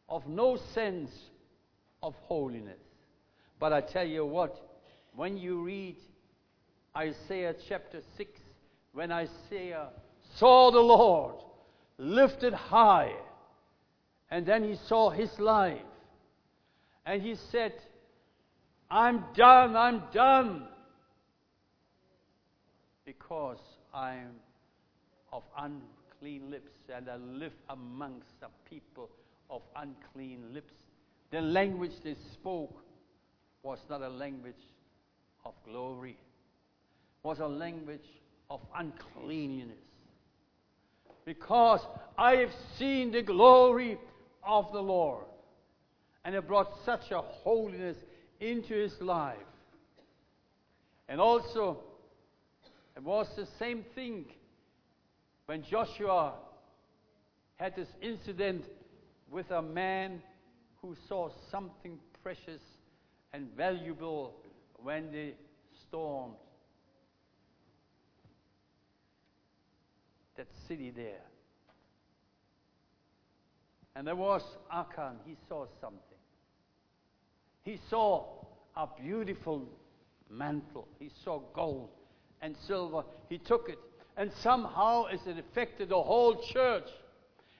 of 0.08 0.26
no 0.28 0.56
sense 0.56 1.10
of 2.06 2.14
holiness. 2.22 2.78
But 3.58 3.72
I 3.72 3.80
tell 3.80 4.06
you 4.06 4.24
what, 4.24 4.56
when 5.16 5.36
you 5.36 5.60
read 5.60 5.96
Isaiah 6.96 7.54
chapter 7.68 8.00
6, 8.16 8.30
when 8.92 9.10
Isaiah 9.10 9.88
saw 10.36 10.70
the 10.70 10.80
Lord 10.80 11.34
lifted 11.98 12.54
high 12.54 13.12
and 14.30 14.46
then 14.46 14.62
he 14.62 14.76
saw 14.86 15.10
his 15.10 15.30
life. 15.40 15.80
And 17.04 17.20
he 17.20 17.34
said, 17.50 17.72
I'm 18.88 19.24
done, 19.34 19.76
I'm 19.76 20.02
done. 20.12 20.62
Because 23.04 23.58
I'm 23.92 24.30
of 25.32 25.42
unclean 25.58 26.50
lips 26.50 26.72
and 26.94 27.08
I 27.08 27.16
live 27.16 27.52
amongst 27.68 28.34
a 28.42 28.70
people 28.70 29.10
of 29.50 29.62
unclean 29.74 30.52
lips. 30.52 30.72
The 31.30 31.40
language 31.40 31.92
they 32.04 32.16
spoke 32.32 32.82
was 33.62 33.78
not 33.90 34.02
a 34.02 34.08
language 34.08 34.54
of 35.44 35.54
glory, 35.64 36.16
was 37.22 37.40
a 37.40 37.46
language 37.46 38.06
of 38.50 38.60
uncleanness. 38.76 39.76
Because 41.24 41.80
I 42.16 42.36
have 42.36 42.52
seen 42.78 43.10
the 43.10 43.22
glory 43.22 43.98
of 44.44 44.72
the 44.72 44.80
Lord. 44.80 45.24
And 46.24 46.34
it 46.34 46.46
brought 46.46 46.70
such 46.84 47.10
a 47.10 47.20
holiness 47.20 47.96
into 48.40 48.74
his 48.74 48.92
life. 49.00 49.36
And 51.08 51.20
also, 51.20 51.78
it 52.96 53.02
was 53.02 53.28
the 53.36 53.46
same 53.58 53.84
thing 53.94 54.26
when 55.46 55.62
Joshua 55.62 56.34
had 57.56 57.74
this 57.76 57.88
incident 58.00 58.64
with 59.30 59.50
a 59.50 59.62
man 59.62 60.22
who 60.86 60.96
saw 61.08 61.28
something 61.50 61.98
precious 62.22 62.62
and 63.32 63.48
valuable 63.56 64.34
when 64.82 65.10
they 65.10 65.34
stormed 65.80 66.34
that 70.36 70.46
city 70.68 70.92
there. 70.94 71.24
And 73.96 74.06
there 74.06 74.14
was 74.14 74.42
Achan, 74.70 75.16
he 75.26 75.36
saw 75.48 75.66
something. 75.80 76.00
He 77.62 77.80
saw 77.90 78.26
a 78.76 78.86
beautiful 79.00 79.66
mantle. 80.30 80.86
He 81.00 81.10
saw 81.24 81.40
gold 81.54 81.88
and 82.42 82.54
silver. 82.66 83.02
He 83.28 83.38
took 83.38 83.68
it. 83.68 83.78
And 84.16 84.30
somehow 84.42 85.06
it 85.06 85.20
affected 85.26 85.88
the 85.88 86.00
whole 86.00 86.42
church. 86.52 86.88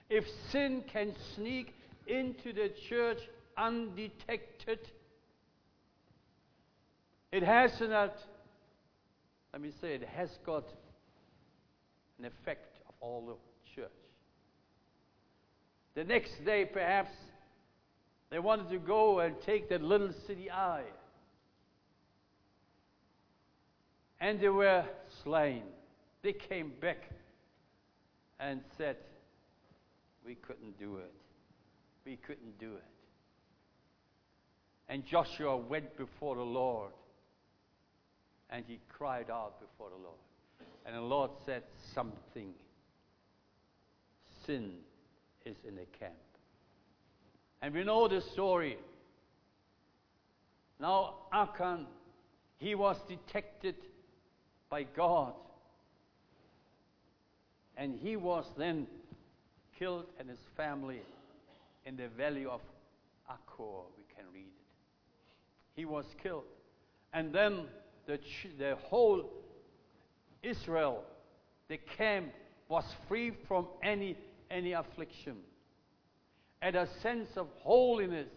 If 0.09 0.25
sin 0.51 0.83
can 0.93 1.13
sneak 1.35 1.73
into 2.07 2.53
the 2.53 2.71
church 2.89 3.19
undetected, 3.57 4.79
it 7.31 7.43
has 7.43 7.71
not, 7.81 8.15
let 9.53 9.61
me 9.61 9.71
say, 9.81 9.95
it 9.95 10.07
has 10.15 10.29
got 10.45 10.65
an 12.19 12.25
effect 12.25 12.79
of 12.87 12.95
all 13.01 13.25
the 13.25 13.81
church. 13.81 13.91
The 15.95 16.03
next 16.03 16.45
day, 16.45 16.65
perhaps, 16.65 17.11
they 18.29 18.39
wanted 18.39 18.69
to 18.69 18.77
go 18.77 19.19
and 19.19 19.35
take 19.41 19.69
that 19.69 19.81
little 19.81 20.11
city 20.25 20.49
Ai. 20.49 20.83
And 24.19 24.39
they 24.39 24.49
were 24.49 24.83
slain. 25.23 25.63
They 26.23 26.33
came 26.33 26.71
back 26.81 26.97
and 28.39 28.61
said, 28.77 28.97
We 30.25 30.35
couldn't 30.35 30.79
do 30.79 30.97
it. 30.97 31.13
We 32.07 32.15
couldn't 32.15 32.57
do 32.57 32.71
it. 32.73 32.83
And 34.87 35.05
Joshua 35.05 35.57
went 35.57 35.97
before 35.97 36.37
the 36.37 36.41
Lord 36.41 36.91
and 38.49 38.63
he 38.65 38.79
cried 38.87 39.29
out 39.29 39.59
before 39.59 39.89
the 39.89 40.01
Lord. 40.01 40.15
And 40.85 40.95
the 40.95 41.01
Lord 41.01 41.31
said 41.45 41.63
something. 41.93 42.53
Sin 44.45 44.71
is 45.45 45.57
in 45.67 45.75
the 45.75 45.85
camp. 45.99 46.13
And 47.61 47.73
we 47.73 47.83
know 47.83 48.07
the 48.07 48.21
story. 48.21 48.77
Now, 50.79 51.15
Achan, 51.33 51.87
he 52.57 52.73
was 52.73 52.95
detected 53.09 53.75
by 54.69 54.83
God. 54.83 55.33
And 57.75 57.99
he 58.01 58.15
was 58.15 58.45
then 58.57 58.87
killed 59.77 60.05
and 60.17 60.29
his 60.29 60.39
family 60.55 61.01
in 61.87 61.95
the 61.95 62.09
valley 62.09 62.45
of 62.45 62.59
Achor. 63.29 63.87
We 63.97 64.03
can 64.13 64.25
read 64.33 64.41
it. 64.41 64.67
He 65.73 65.85
was 65.85 66.05
killed. 66.21 66.43
And 67.13 67.33
then 67.33 67.61
the, 68.05 68.19
the 68.59 68.75
whole 68.83 69.31
Israel, 70.43 71.03
the 71.69 71.79
camp, 71.97 72.33
was 72.67 72.83
free 73.07 73.31
from 73.47 73.67
any, 73.81 74.17
any 74.51 74.73
affliction. 74.73 75.37
And 76.61 76.75
a 76.75 76.87
sense 77.01 77.29
of 77.37 77.47
holiness 77.59 78.27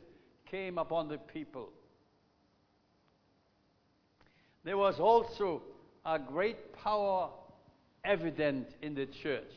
came 0.48 0.78
upon 0.78 1.08
the 1.08 1.18
people. 1.18 1.70
There 4.62 4.76
was 4.76 5.00
also 5.00 5.62
a 6.06 6.18
great 6.18 6.72
power 6.74 7.30
evident 8.04 8.68
in 8.82 8.94
the 8.94 9.06
church 9.06 9.52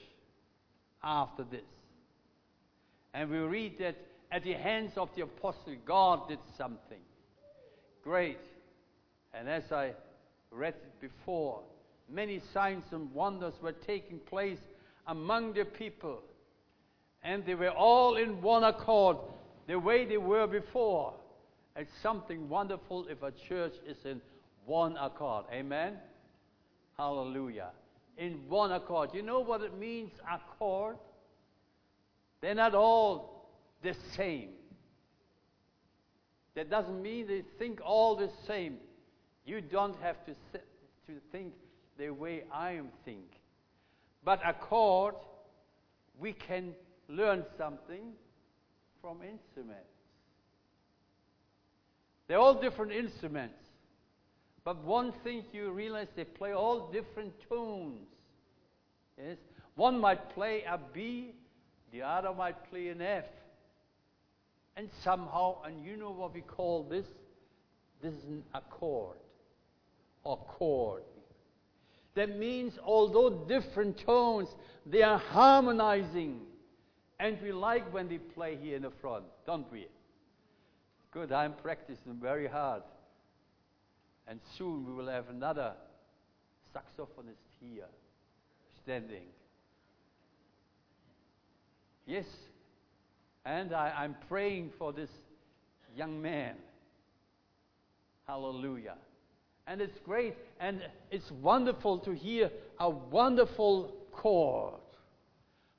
after 1.03 1.43
this. 1.43 1.61
And 3.13 3.29
we 3.29 3.37
read 3.37 3.77
that 3.79 3.95
at 4.31 4.43
the 4.43 4.53
hands 4.53 4.93
of 4.97 5.09
the 5.15 5.23
apostle, 5.23 5.75
God 5.85 6.27
did 6.27 6.39
something 6.57 7.01
great. 8.03 8.39
And 9.33 9.47
as 9.47 9.71
I 9.71 9.93
read 10.51 10.73
it 10.73 11.01
before, 11.01 11.61
many 12.09 12.41
signs 12.53 12.83
and 12.91 13.11
wonders 13.13 13.53
were 13.61 13.71
taking 13.71 14.19
place 14.19 14.59
among 15.07 15.53
the 15.53 15.65
people. 15.65 16.21
And 17.23 17.45
they 17.45 17.55
were 17.55 17.69
all 17.69 18.17
in 18.17 18.41
one 18.41 18.63
accord, 18.63 19.17
the 19.67 19.79
way 19.79 20.05
they 20.05 20.17
were 20.17 20.47
before. 20.47 21.13
It's 21.75 21.91
something 22.01 22.49
wonderful 22.49 23.07
if 23.09 23.23
a 23.23 23.31
church 23.31 23.73
is 23.87 23.97
in 24.05 24.21
one 24.65 24.97
accord. 24.97 25.45
Amen? 25.51 25.93
Hallelujah. 26.97 27.69
In 28.17 28.41
one 28.47 28.71
accord. 28.71 29.09
You 29.13 29.23
know 29.23 29.39
what 29.39 29.61
it 29.61 29.77
means, 29.77 30.11
accord? 30.31 30.97
They're 32.43 32.53
not 32.53 32.75
all 32.75 33.47
the 33.81 33.95
same. 34.17 34.49
That 36.55 36.69
doesn't 36.69 37.01
mean 37.01 37.25
they 37.25 37.43
think 37.57 37.79
all 37.81 38.17
the 38.17 38.29
same. 38.45 38.79
You 39.45 39.61
don't 39.61 39.95
have 40.01 40.17
to, 40.25 40.33
to 40.51 41.13
think 41.31 41.53
the 41.97 42.09
way 42.09 42.43
I 42.51 42.71
am 42.71 42.89
think. 43.05 43.39
But 44.25 44.41
accord, 44.45 45.15
we 46.19 46.33
can 46.33 46.73
learn 47.07 47.45
something 47.57 48.11
from 48.99 49.19
instruments. 49.21 49.87
They're 52.27 52.39
all 52.39 52.59
different 52.59 52.91
instruments. 52.91 53.55
But 54.65 54.83
one 54.83 55.13
thing 55.23 55.45
you 55.53 55.71
realize 55.71 56.07
they 56.13 56.25
play 56.25 56.51
all 56.51 56.91
different 56.91 57.31
tunes. 57.49 58.05
Yes? 59.17 59.37
One 59.75 59.97
might 59.97 60.29
play 60.35 60.63
a 60.69 60.77
B, 60.93 61.35
the 61.93 62.01
other 62.01 62.33
might 62.33 62.69
play 62.69 62.89
an 62.89 63.01
F. 63.01 63.25
And 64.75 64.89
somehow, 65.03 65.61
and 65.63 65.85
you 65.85 65.95
know 65.95 66.09
what 66.09 66.33
we 66.33 66.41
call 66.41 66.83
this? 66.83 67.05
This 68.01 68.13
is 68.13 68.23
an 68.23 68.43
accord 68.55 69.17
or 70.23 70.37
chord. 70.37 71.03
That 72.15 72.37
means, 72.37 72.73
although 72.83 73.45
different 73.47 74.03
tones, 74.03 74.49
they 74.85 75.03
are 75.03 75.19
harmonizing. 75.19 76.41
And 77.19 77.37
we 77.41 77.51
like 77.51 77.93
when 77.93 78.09
they 78.09 78.17
play 78.17 78.57
here 78.61 78.75
in 78.75 78.81
the 78.81 78.91
front, 78.99 79.25
don't 79.45 79.71
we? 79.71 79.87
Good, 81.11 81.31
I'm 81.31 81.53
practicing 81.53 82.17
very 82.19 82.47
hard. 82.47 82.81
And 84.27 84.39
soon 84.57 84.87
we 84.87 84.93
will 84.93 85.07
have 85.07 85.29
another 85.29 85.73
saxophonist 86.75 87.45
here 87.61 87.85
standing. 88.83 89.27
Yes, 92.05 92.25
and 93.45 93.73
I, 93.73 94.03
am 94.03 94.15
praying 94.27 94.71
for 94.77 94.91
this 94.91 95.09
young 95.95 96.21
man. 96.21 96.55
Hallelujah. 98.27 98.95
And 99.67 99.81
it's 99.81 99.97
great 100.05 100.35
and 100.59 100.81
it's 101.11 101.31
wonderful 101.31 101.99
to 101.99 102.11
hear 102.11 102.51
a 102.79 102.89
wonderful 102.89 103.93
chord. 104.11 104.73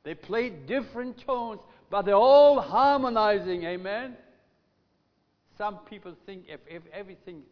They 0.04 0.14
play 0.14 0.50
different 0.50 1.24
tones, 1.24 1.60
but 1.90 2.02
they're 2.02 2.14
all 2.14 2.60
harmonizing. 2.60 3.64
Amen. 3.64 4.16
Some 5.56 5.78
people 5.90 6.14
think 6.26 6.44
if, 6.48 6.60
if 6.68 6.82
everything 6.92 7.42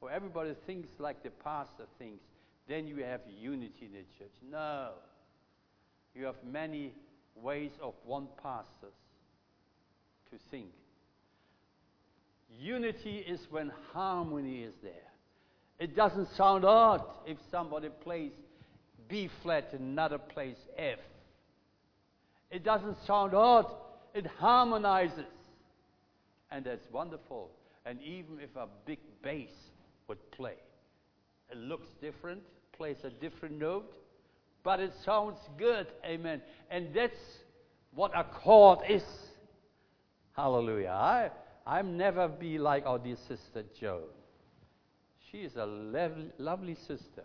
or 0.00 0.10
everybody 0.10 0.54
thinks 0.66 0.88
like 0.98 1.22
the 1.22 1.30
pastor 1.30 1.84
thinks, 1.98 2.22
then 2.68 2.86
you 2.86 3.02
have 3.04 3.20
unity 3.40 3.86
in 3.86 3.92
the 3.92 4.04
church. 4.18 4.32
No. 4.50 4.90
You 6.14 6.26
have 6.26 6.36
many 6.44 6.92
ways 7.42 7.70
of 7.82 7.94
one 8.04 8.28
pastor 8.42 8.92
to 10.30 10.38
think. 10.50 10.70
Unity 12.60 13.18
is 13.18 13.40
when 13.50 13.72
harmony 13.92 14.62
is 14.62 14.74
there. 14.82 14.92
It 15.78 15.96
doesn't 15.96 16.28
sound 16.36 16.64
odd 16.64 17.02
if 17.26 17.36
somebody 17.50 17.88
plays 18.02 18.32
B 19.08 19.28
flat 19.42 19.70
and 19.72 19.80
another 19.80 20.18
plays 20.18 20.56
F. 20.78 20.98
It 22.50 22.64
doesn't 22.64 22.96
sound 23.06 23.34
odd. 23.34 23.66
It 24.14 24.26
harmonizes. 24.26 25.24
And 26.50 26.64
that's 26.64 26.86
wonderful. 26.92 27.50
And 27.84 28.00
even 28.02 28.38
if 28.40 28.54
a 28.56 28.68
big 28.86 29.00
bass 29.22 29.50
would 30.06 30.30
play, 30.30 30.54
it 31.50 31.58
looks 31.58 31.88
different, 32.00 32.42
plays 32.72 32.96
a 33.02 33.10
different 33.10 33.58
note, 33.58 33.92
but 34.64 34.80
it 34.80 34.92
sounds 35.04 35.38
good. 35.58 35.86
Amen. 36.04 36.40
And 36.70 36.88
that's 36.94 37.20
what 37.94 38.10
a 38.16 38.24
chord 38.24 38.80
is. 38.88 39.04
Hallelujah. 40.32 40.88
I, 40.88 41.30
I'm 41.66 41.96
never 41.96 42.26
be 42.26 42.58
like 42.58 42.86
our 42.86 42.98
dear 42.98 43.16
sister 43.28 43.62
Joan. 43.78 44.02
She 45.30 45.38
is 45.38 45.52
a 45.56 45.66
lev- 45.66 46.32
lovely 46.38 46.74
sister. 46.74 47.24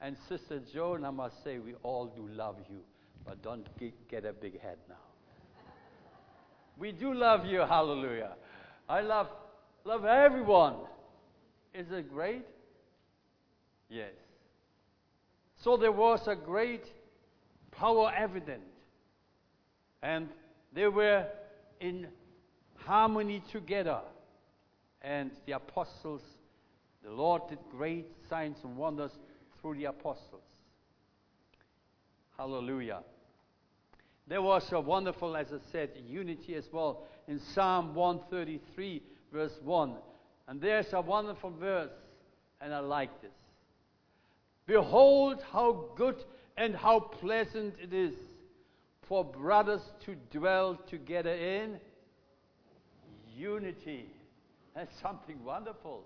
And 0.00 0.16
Sister 0.28 0.60
Joan, 0.74 1.04
I 1.04 1.10
must 1.10 1.42
say, 1.42 1.58
we 1.58 1.74
all 1.82 2.06
do 2.06 2.28
love 2.28 2.56
you, 2.68 2.80
but 3.24 3.42
don't 3.42 3.66
get, 3.78 4.08
get 4.10 4.24
a 4.26 4.32
big 4.32 4.60
head 4.60 4.76
now. 4.88 4.94
we 6.76 6.92
do 6.92 7.14
love 7.14 7.46
you, 7.46 7.60
hallelujah. 7.60 8.32
I 8.88 9.00
love, 9.00 9.28
love 9.84 10.04
everyone. 10.04 10.74
Is 11.74 11.86
it 11.90 12.12
great? 12.12 12.44
Yes. 13.88 14.12
So 15.66 15.76
there 15.76 15.90
was 15.90 16.28
a 16.28 16.36
great 16.36 16.84
power 17.72 18.12
evident. 18.16 18.62
And 20.00 20.28
they 20.72 20.86
were 20.86 21.26
in 21.80 22.06
harmony 22.76 23.42
together. 23.50 23.98
And 25.02 25.32
the 25.44 25.56
apostles, 25.56 26.22
the 27.02 27.10
Lord 27.10 27.48
did 27.48 27.58
great 27.72 28.06
signs 28.30 28.58
and 28.62 28.76
wonders 28.76 29.10
through 29.60 29.78
the 29.78 29.86
apostles. 29.86 30.44
Hallelujah. 32.38 33.00
There 34.28 34.42
was 34.42 34.70
a 34.70 34.78
wonderful, 34.78 35.36
as 35.36 35.48
I 35.52 35.58
said, 35.72 35.90
unity 36.06 36.54
as 36.54 36.68
well 36.70 37.08
in 37.26 37.40
Psalm 37.40 37.92
133, 37.92 39.02
verse 39.32 39.58
1. 39.64 39.94
And 40.46 40.60
there's 40.60 40.92
a 40.92 41.00
wonderful 41.00 41.50
verse 41.50 41.90
And 42.60 42.72
I 42.72 42.78
like 42.78 43.20
this. 43.20 43.32
Behold 44.66 45.42
how 45.52 45.86
good 45.96 46.16
and 46.56 46.74
how 46.74 46.98
pleasant 46.98 47.74
it 47.80 47.92
is 47.92 48.14
for 49.08 49.24
brothers 49.24 49.82
to 50.04 50.16
dwell 50.30 50.78
together 50.88 51.32
in 51.32 51.78
unity. 53.36 54.06
That's 54.74 54.94
something 55.00 55.42
wonderful. 55.44 56.04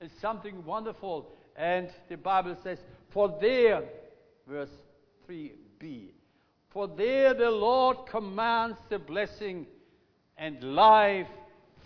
It's 0.00 0.20
something 0.20 0.64
wonderful. 0.64 1.30
And 1.56 1.90
the 2.08 2.16
Bible 2.16 2.56
says, 2.62 2.78
For 3.10 3.38
there, 3.40 3.84
verse 4.48 4.70
3b, 5.28 6.08
for 6.70 6.88
there 6.88 7.34
the 7.34 7.50
Lord 7.50 7.98
commands 8.10 8.78
the 8.88 8.98
blessing 8.98 9.66
and 10.36 10.62
life 10.74 11.28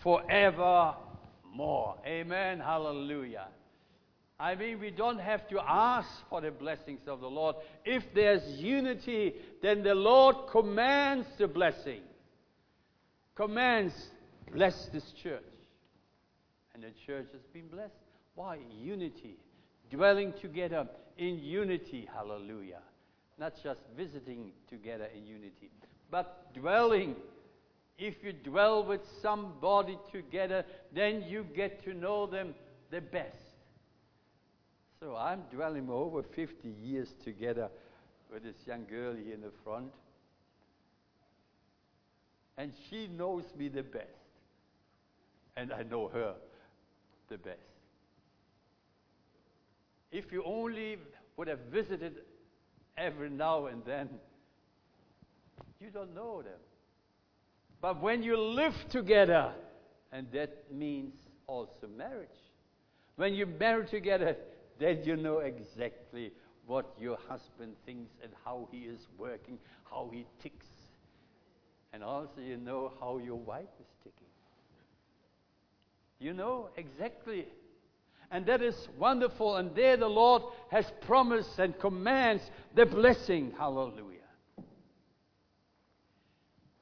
forevermore. 0.02 1.96
Amen. 2.06 2.60
Hallelujah. 2.60 3.48
I 4.38 4.54
mean, 4.54 4.80
we 4.80 4.90
don't 4.90 5.18
have 5.18 5.48
to 5.48 5.58
ask 5.66 6.08
for 6.28 6.42
the 6.42 6.50
blessings 6.50 7.00
of 7.06 7.20
the 7.20 7.26
Lord. 7.28 7.56
If 7.84 8.02
there's 8.14 8.42
unity, 8.60 9.34
then 9.62 9.82
the 9.82 9.94
Lord 9.94 10.36
commands 10.50 11.26
the 11.38 11.48
blessing. 11.48 12.02
Commands, 13.34 13.94
bless 14.52 14.88
this 14.92 15.10
church. 15.22 15.42
And 16.74 16.82
the 16.82 16.92
church 17.06 17.28
has 17.32 17.40
been 17.54 17.68
blessed. 17.68 17.94
Why? 18.34 18.58
Unity. 18.78 19.38
Dwelling 19.90 20.34
together 20.40 20.86
in 21.16 21.38
unity. 21.38 22.06
Hallelujah. 22.12 22.82
Not 23.38 23.54
just 23.62 23.80
visiting 23.96 24.52
together 24.68 25.08
in 25.16 25.26
unity, 25.26 25.70
but 26.10 26.52
dwelling. 26.54 27.16
If 27.98 28.22
you 28.22 28.32
dwell 28.32 28.84
with 28.84 29.00
somebody 29.22 29.98
together, 30.12 30.64
then 30.94 31.24
you 31.26 31.46
get 31.54 31.82
to 31.84 31.94
know 31.94 32.26
them 32.26 32.54
the 32.90 33.00
best. 33.00 33.45
So 35.06 35.14
I'm 35.14 35.42
dwelling 35.52 35.88
over 35.88 36.24
50 36.24 36.68
years 36.82 37.06
together 37.22 37.68
with 38.32 38.42
this 38.42 38.56
young 38.66 38.86
girl 38.86 39.14
here 39.14 39.34
in 39.34 39.40
the 39.40 39.52
front. 39.62 39.92
And 42.58 42.72
she 42.90 43.06
knows 43.06 43.44
me 43.56 43.68
the 43.68 43.84
best. 43.84 44.08
And 45.56 45.72
I 45.72 45.84
know 45.84 46.08
her 46.08 46.34
the 47.28 47.38
best. 47.38 47.60
If 50.10 50.32
you 50.32 50.42
only 50.44 50.98
would 51.36 51.46
have 51.46 51.60
visited 51.70 52.16
every 52.98 53.30
now 53.30 53.66
and 53.66 53.84
then, 53.84 54.08
you 55.80 55.90
don't 55.90 56.16
know 56.16 56.42
them. 56.42 56.58
But 57.80 58.02
when 58.02 58.24
you 58.24 58.36
live 58.36 58.74
together, 58.90 59.52
and 60.10 60.26
that 60.32 60.64
means 60.72 61.14
also 61.46 61.86
marriage, 61.96 62.28
when 63.14 63.34
you 63.34 63.46
marry 63.46 63.86
together, 63.86 64.36
then 64.78 65.02
you 65.04 65.16
know 65.16 65.38
exactly 65.38 66.32
what 66.66 66.86
your 66.98 67.16
husband 67.28 67.74
thinks 67.84 68.12
and 68.22 68.32
how 68.44 68.68
he 68.70 68.78
is 68.78 69.06
working, 69.18 69.58
how 69.90 70.10
he 70.12 70.26
ticks. 70.42 70.66
And 71.92 72.02
also 72.02 72.40
you 72.40 72.56
know 72.56 72.92
how 73.00 73.18
your 73.18 73.36
wife 73.36 73.64
is 73.80 73.86
ticking. 74.02 74.26
You 76.18 76.32
know 76.32 76.68
exactly. 76.76 77.46
And 78.30 78.44
that 78.46 78.60
is 78.60 78.88
wonderful. 78.98 79.56
And 79.56 79.74
there 79.74 79.96
the 79.96 80.08
Lord 80.08 80.42
has 80.70 80.84
promised 81.02 81.58
and 81.58 81.78
commands 81.78 82.42
the 82.74 82.84
blessing. 82.84 83.52
Hallelujah. 83.56 84.16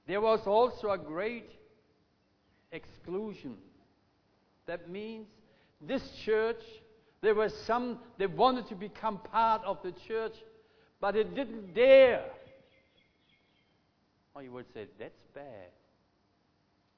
There 0.07 0.21
was 0.21 0.47
also 0.47 0.91
a 0.91 0.99
great 0.99 1.51
exclusion. 2.73 3.57
That 4.67 4.91
means 4.91 5.27
this 5.81 6.03
church 6.25 6.63
there 7.25 7.35
were 7.35 7.49
some 7.49 7.99
that 8.19 8.31
wanted 8.33 8.69
to 8.69 8.75
become 8.75 9.19
part 9.19 9.63
of 9.65 9.79
the 9.83 9.93
church, 10.07 10.35
but 11.01 11.17
it 11.17 11.35
didn't 11.35 11.75
dare. 11.75 12.25
Or 14.35 14.43
you 14.43 14.53
would 14.53 14.67
say, 14.75 14.87
that's 14.99 15.23
bad. 15.35 15.71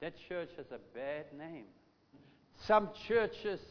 That 0.01 0.13
church 0.27 0.49
has 0.57 0.65
a 0.71 0.79
bad 0.93 1.25
name. 1.37 1.65
Some 2.65 2.89
churches, 3.07 3.61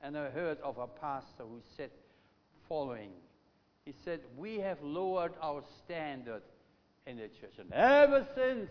and 0.00 0.16
I 0.16 0.30
heard 0.30 0.58
of 0.62 0.78
a 0.78 0.86
pastor 0.86 1.44
who 1.44 1.60
said 1.76 1.90
following. 2.68 3.10
He 3.84 3.94
said, 4.04 4.20
We 4.36 4.58
have 4.60 4.78
lowered 4.82 5.32
our 5.42 5.62
standard 5.84 6.42
in 7.06 7.18
the 7.18 7.28
church. 7.40 7.54
And 7.58 7.72
ever 7.72 8.26
since, 8.34 8.70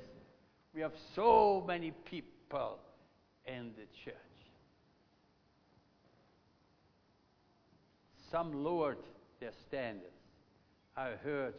we 0.74 0.82
have 0.82 0.94
so 1.16 1.64
many 1.68 1.92
people 1.92 2.80
in 3.46 3.72
the 3.78 3.86
church. 4.04 4.16
Some 8.36 8.66
lowered 8.66 8.98
their 9.40 9.54
standards. 9.66 10.12
I 10.98 11.12
heard 11.24 11.54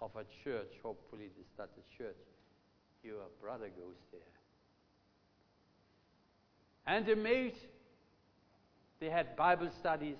of 0.00 0.12
a 0.14 0.22
church, 0.44 0.68
hopefully 0.80 1.24
this 1.36 1.44
is 1.44 1.52
not 1.58 1.70
a 1.76 1.98
church. 1.98 2.14
Your 3.02 3.16
brother 3.42 3.66
goes 3.66 3.96
there. 4.12 4.20
And 6.86 7.04
they 7.04 7.16
made, 7.16 7.54
they 9.00 9.10
had 9.10 9.34
Bible 9.34 9.70
studies, 9.80 10.18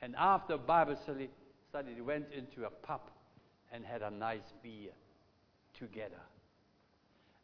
and 0.00 0.16
after 0.18 0.58
Bible 0.58 0.96
study, 1.04 1.30
study, 1.70 1.94
they 1.94 2.00
went 2.00 2.26
into 2.36 2.64
a 2.66 2.70
pub 2.70 3.02
and 3.72 3.84
had 3.84 4.02
a 4.02 4.10
nice 4.10 4.52
beer 4.60 4.90
together. 5.78 6.20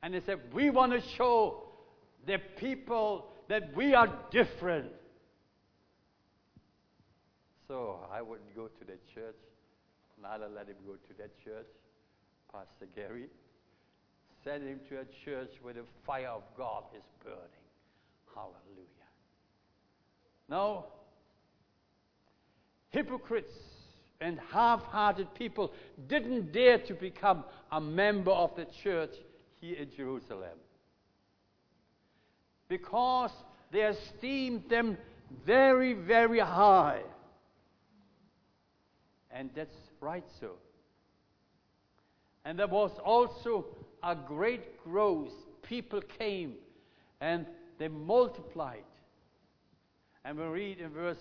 And 0.03 0.15
they 0.15 0.21
said, 0.27 0.41
We 0.53 0.71
want 0.71 0.91
to 0.91 1.01
show 1.17 1.63
the 2.27 2.39
people 2.57 3.29
that 3.49 3.77
we 3.77 3.95
are 3.95 4.13
different. 4.33 4.91
So 7.69 8.01
I 8.11 8.23
wouldn't 8.23 8.57
go 8.57 8.67
to 8.67 8.85
that 8.87 9.07
church. 9.15 9.37
Neither 10.21 10.49
let 10.49 10.69
him 10.69 10.77
go 10.87 10.95
to 10.95 11.19
that 11.19 11.31
church. 11.45 11.67
Pastor 12.51 12.87
Gary. 12.97 13.27
Send 14.43 14.67
him 14.67 14.81
to 14.89 15.01
a 15.01 15.05
church 15.25 15.51
where 15.61 15.75
the 15.75 15.85
fire 16.07 16.29
of 16.29 16.43
God 16.57 16.85
is 16.97 17.03
burning. 17.23 17.39
Hallelujah. 18.35 18.55
Now, 20.49 20.87
hypocrites 22.89 23.53
and 24.21 24.41
half 24.51 24.83
hearted 24.85 25.33
people 25.35 25.73
didn't 26.09 26.53
dare 26.53 26.79
to 26.79 26.95
become 26.95 27.45
a 27.71 27.81
member 27.81 28.31
of 28.31 28.57
the 28.57 28.67
church 28.83 29.15
here 29.61 29.77
in 29.77 29.91
Jerusalem 29.95 30.59
because 32.69 33.33
they 33.71 33.81
esteemed 33.81 34.69
them 34.71 34.97
very, 35.45 35.93
very 35.93 36.39
high. 36.39 37.03
And 39.39 39.51
that's 39.55 39.77
right 40.01 40.25
so. 40.41 40.57
And 42.45 42.59
there 42.59 42.67
was 42.67 42.91
also 43.05 43.67
a 44.03 44.17
great 44.17 44.83
growth. 44.83 45.33
People 45.63 46.01
came 46.19 46.55
and 47.21 47.47
they 47.79 47.87
multiplied. 47.87 48.83
And 50.25 50.37
we 50.37 50.45
read 50.45 50.81
in 50.81 50.91
verse 50.91 51.21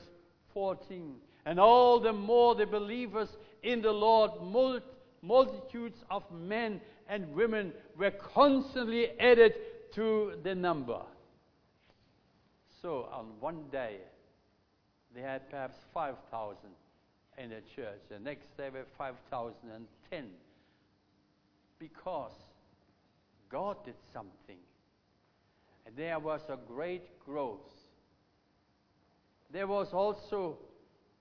14 0.56 1.14
and 1.46 1.60
all 1.60 2.00
the 2.00 2.12
more 2.12 2.56
the 2.56 2.66
believers 2.66 3.30
in 3.62 3.84
the 3.84 3.92
Lord, 3.92 4.32
mul- 4.42 4.82
multitudes 5.22 6.04
of 6.10 6.24
men 6.32 6.82
and 7.08 7.32
women 7.36 7.72
were 7.96 8.12
constantly 8.12 9.12
added 9.20 9.54
to 9.94 10.40
the 10.44 10.56
number. 10.56 11.02
So 12.82 13.10
on 13.14 13.28
one 13.40 13.66
day, 13.72 13.98
they 15.14 15.22
had 15.22 15.48
perhaps 15.52 15.78
5,000 15.94 16.58
in 17.38 17.50
the 17.50 17.62
church. 17.76 18.00
The 18.10 18.20
next 18.20 18.56
day 18.58 18.70
were 18.70 18.86
5,010. 18.98 20.26
Because 21.80 22.32
God 23.50 23.78
did 23.86 23.96
something. 24.14 24.58
And 25.86 25.96
there 25.96 26.20
was 26.20 26.42
a 26.50 26.58
great 26.68 27.20
growth. 27.26 27.60
There 29.52 29.68
was 29.68 29.94
also 29.94 30.58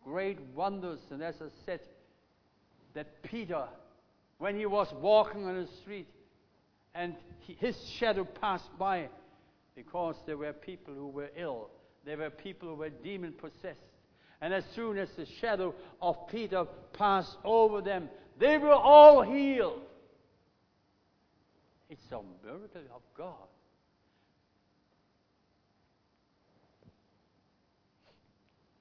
great 0.03 0.39
wonders. 0.55 1.01
And 1.11 1.23
as 1.23 1.37
I 1.41 1.49
said, 1.65 1.81
that 2.95 3.23
Peter, 3.23 3.65
when 4.39 4.57
he 4.57 4.67
was 4.67 4.93
walking 5.01 5.47
on 5.47 5.61
the 5.61 5.69
street 5.83 6.09
and 6.95 7.15
his 7.41 7.77
shadow 7.87 8.25
passed 8.25 8.77
by, 8.79 9.09
because 9.75 10.17
there 10.25 10.39
were 10.39 10.55
people 10.55 10.95
who 10.95 11.09
were 11.09 11.31
ill, 11.37 11.69
there 12.05 12.17
were 12.17 12.31
people 12.31 12.71
who 12.71 12.75
were 12.75 12.89
demon 12.89 13.33
possessed. 13.33 13.81
And 14.41 14.53
as 14.53 14.65
soon 14.75 14.99
as 14.99 15.09
the 15.17 15.27
shadow 15.41 15.75
of 16.01 16.29
Peter 16.29 16.67
passed 16.93 17.37
over 17.45 17.81
them, 17.81 18.09
they 18.39 18.59
were 18.59 18.73
all 18.73 19.23
healed. 19.23 19.81
It's 21.89 22.05
a 22.13 22.21
miracle 22.45 22.83
of 22.95 23.03
God. 23.17 23.49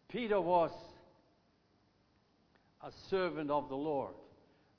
Peter 0.09 0.39
was 0.39 0.71
a 2.81 2.91
servant 3.09 3.51
of 3.51 3.69
the 3.69 3.75
Lord. 3.75 4.13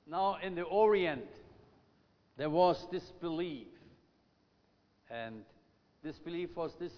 Now, 0.07 0.37
in 0.41 0.55
the 0.55 0.63
Orient, 0.63 1.25
there 2.37 2.49
was 2.49 2.87
this 2.91 3.03
belief. 3.19 3.67
And 5.09 5.43
this 6.03 6.17
belief 6.19 6.55
was 6.55 6.73
this 6.79 6.93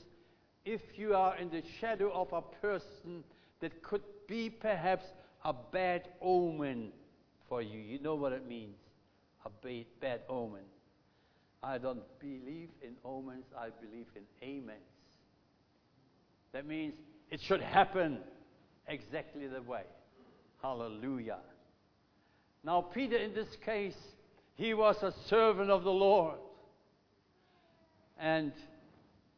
if 0.66 0.82
you 0.96 1.16
are 1.16 1.36
in 1.38 1.50
the 1.50 1.64
shadow 1.80 2.12
of 2.12 2.32
a 2.34 2.42
person 2.62 3.24
that 3.62 3.82
could 3.84 4.04
be 4.28 4.50
perhaps 4.50 5.06
a 5.44 5.54
bad 5.54 6.10
omen 6.22 6.92
for 7.48 7.62
you. 7.62 7.80
You 7.80 8.00
know 8.00 8.16
what 8.16 8.32
it 8.32 8.48
means, 8.48 8.78
a 9.46 9.50
bad, 9.50 9.86
bad 10.00 10.22
omen. 10.30 10.64
I 11.62 11.78
don't 11.78 12.04
believe 12.20 12.70
in 12.82 12.96
omens, 13.04 13.46
I 13.58 13.70
believe 13.82 14.06
in 14.16 14.24
amens. 14.42 14.80
That 16.54 16.66
means 16.66 16.94
it 17.30 17.42
should 17.42 17.62
happen 17.62 18.20
exactly 18.88 19.48
the 19.48 19.62
way. 19.62 19.84
Hallelujah. 20.62 21.40
Now, 22.64 22.82
Peter, 22.82 23.18
in 23.18 23.34
this 23.34 23.48
case, 23.64 23.96
he 24.56 24.74
was 24.74 24.98
a 25.04 25.14
servant 25.28 25.70
of 25.70 25.84
the 25.84 25.92
Lord. 25.92 26.38
And 28.20 28.52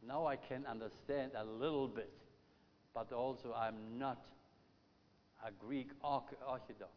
now 0.08 0.26
I 0.26 0.36
can 0.36 0.66
understand 0.66 1.32
a 1.38 1.44
little 1.44 1.88
bit, 1.88 2.12
but 2.94 3.12
also 3.12 3.54
I'm 3.56 3.76
not 3.98 4.24
a 5.46 5.52
Greek 5.52 5.90
Orthodox. 6.04 6.92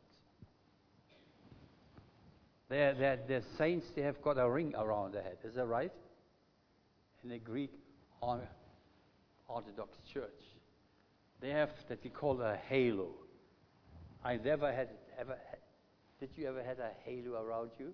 They're, 2.68 2.94
they're, 2.94 3.18
the 3.28 3.42
saints, 3.56 3.86
they 3.94 4.02
have 4.02 4.20
got 4.22 4.38
a 4.38 4.48
ring 4.48 4.74
around 4.76 5.14
their 5.14 5.22
head. 5.22 5.38
Is 5.44 5.54
that 5.54 5.66
right? 5.66 5.92
In 7.22 7.30
the 7.30 7.38
Greek 7.38 7.70
Orthodox 9.48 9.98
Church. 10.12 10.30
They 11.40 11.50
have 11.50 11.70
that 11.88 12.02
we 12.02 12.10
call 12.10 12.40
a 12.40 12.56
halo. 12.68 13.10
I 14.24 14.36
never 14.38 14.72
had 14.72 14.88
ever. 15.18 15.36
Did 16.18 16.30
you 16.36 16.48
ever 16.48 16.62
had 16.62 16.78
a 16.78 16.90
halo 17.04 17.42
around 17.42 17.70
you? 17.78 17.92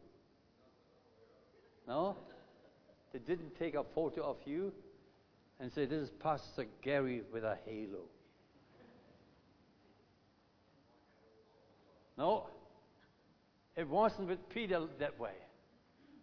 No? 1.89 2.17
They 3.13 3.19
didn't 3.19 3.59
take 3.59 3.75
a 3.75 3.83
photo 3.83 4.23
of 4.23 4.37
you 4.45 4.73
and 5.61 5.70
say, 5.73 5.85
This 5.85 6.05
is 6.05 6.11
Pastor 6.20 6.66
Gary 6.83 7.23
with 7.33 7.44
a 7.44 7.59
halo. 7.66 8.05
No? 12.16 12.46
It 13.77 13.88
wasn't 13.88 14.29
with 14.29 14.49
Peter 14.49 14.87
that 14.99 15.18
way. 15.20 15.35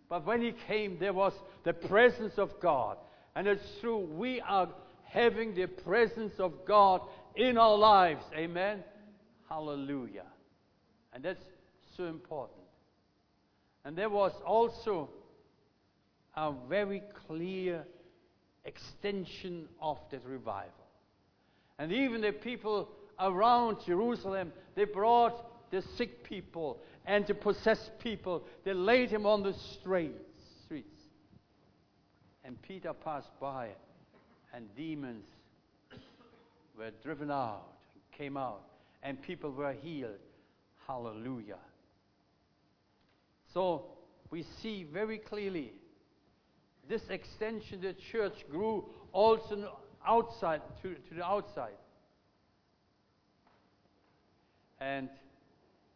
But 0.09 0.25
when 0.25 0.41
he 0.41 0.53
came, 0.67 0.97
there 0.99 1.13
was 1.13 1.33
the 1.63 1.73
presence 1.73 2.33
of 2.37 2.59
God. 2.61 2.97
And 3.35 3.47
it's 3.47 3.63
true, 3.81 3.99
we 3.99 4.41
are 4.41 4.69
having 5.03 5.53
the 5.53 5.67
presence 5.67 6.33
of 6.39 6.65
God 6.65 7.01
in 7.35 7.57
our 7.57 7.77
lives. 7.77 8.23
Amen? 8.35 8.83
Hallelujah. 9.49 10.25
And 11.13 11.23
that's 11.23 11.43
so 11.95 12.05
important. 12.05 12.59
And 13.85 13.97
there 13.97 14.09
was 14.09 14.33
also 14.45 15.09
a 16.35 16.53
very 16.67 17.01
clear 17.27 17.85
extension 18.67 19.67
of 19.81 19.97
that 20.11 20.23
revival. 20.25 20.71
And 21.79 21.91
even 21.91 22.21
the 22.21 22.31
people 22.31 22.89
around 23.19 23.77
Jerusalem, 23.85 24.51
they 24.75 24.83
brought 24.83 25.71
the 25.71 25.81
sick 25.95 26.23
people 26.23 26.79
and 27.05 27.25
the 27.25 27.33
possessed 27.33 27.91
people, 27.99 28.43
they 28.65 28.73
laid 28.73 29.09
him 29.09 29.25
on 29.25 29.41
the 29.41 29.53
streets. 29.53 30.19
streets. 30.65 31.01
And 32.43 32.61
Peter 32.61 32.93
passed 32.93 33.31
by, 33.39 33.69
and 34.53 34.67
demons 34.75 35.25
were 36.77 36.91
driven 37.01 37.31
out, 37.31 37.63
came 38.15 38.37
out, 38.37 38.61
and 39.03 39.21
people 39.21 39.51
were 39.51 39.73
healed. 39.73 40.19
Hallelujah. 40.85 41.59
So 43.53 43.85
we 44.29 44.45
see 44.61 44.83
very 44.83 45.17
clearly 45.17 45.71
this 46.87 47.01
extension, 47.09 47.81
the 47.81 47.93
church 48.11 48.45
grew 48.49 48.85
also 49.11 49.77
outside 50.05 50.61
to, 50.81 50.93
to 50.93 51.15
the 51.15 51.25
outside. 51.25 51.73
And 54.79 55.09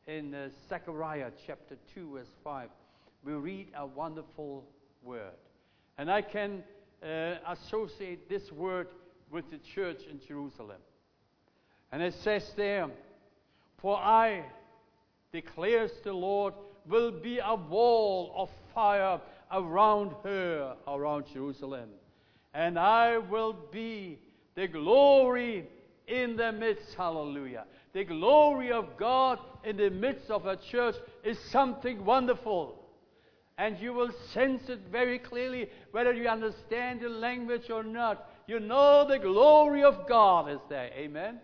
in 0.07 0.33
uh, 0.33 0.49
Zechariah 0.69 1.31
chapter 1.45 1.77
2, 1.93 2.13
verse 2.13 2.27
5, 2.43 2.69
we 3.23 3.33
read 3.33 3.67
a 3.77 3.85
wonderful 3.85 4.65
word. 5.03 5.37
And 5.97 6.11
I 6.11 6.21
can 6.21 6.63
uh, 7.03 7.35
associate 7.47 8.27
this 8.27 8.51
word 8.51 8.87
with 9.29 9.49
the 9.51 9.59
church 9.75 10.01
in 10.09 10.19
Jerusalem. 10.27 10.81
And 11.91 12.01
it 12.01 12.15
says 12.23 12.51
there, 12.57 12.87
For 13.81 13.95
I, 13.97 14.45
declares 15.31 15.91
the 16.03 16.13
Lord, 16.13 16.53
will 16.87 17.11
be 17.11 17.39
a 17.39 17.55
wall 17.55 18.33
of 18.35 18.49
fire 18.73 19.21
around 19.53 20.13
her, 20.23 20.75
around 20.87 21.25
Jerusalem. 21.33 21.89
And 22.53 22.77
I 22.77 23.17
will 23.17 23.53
be 23.71 24.19
the 24.55 24.67
glory 24.67 25.67
in 26.07 26.35
the 26.35 26.51
midst. 26.51 26.93
Hallelujah. 26.95 27.65
The 27.93 28.03
glory 28.03 28.71
of 28.71 28.97
God 28.97 29.39
in 29.63 29.77
the 29.77 29.89
midst 29.89 30.29
of 30.29 30.45
a 30.45 30.57
church 30.57 30.95
is 31.23 31.37
something 31.39 32.03
wonderful. 32.03 32.77
And 33.57 33.77
you 33.79 33.93
will 33.93 34.11
sense 34.33 34.69
it 34.69 34.79
very 34.91 35.19
clearly 35.19 35.69
whether 35.91 36.13
you 36.13 36.27
understand 36.27 37.01
the 37.01 37.09
language 37.09 37.69
or 37.69 37.83
not. 37.83 38.29
You 38.47 38.59
know 38.59 39.05
the 39.07 39.19
glory 39.19 39.83
of 39.83 40.07
God 40.07 40.49
is 40.49 40.59
there. 40.67 40.89
Amen. 40.93 41.39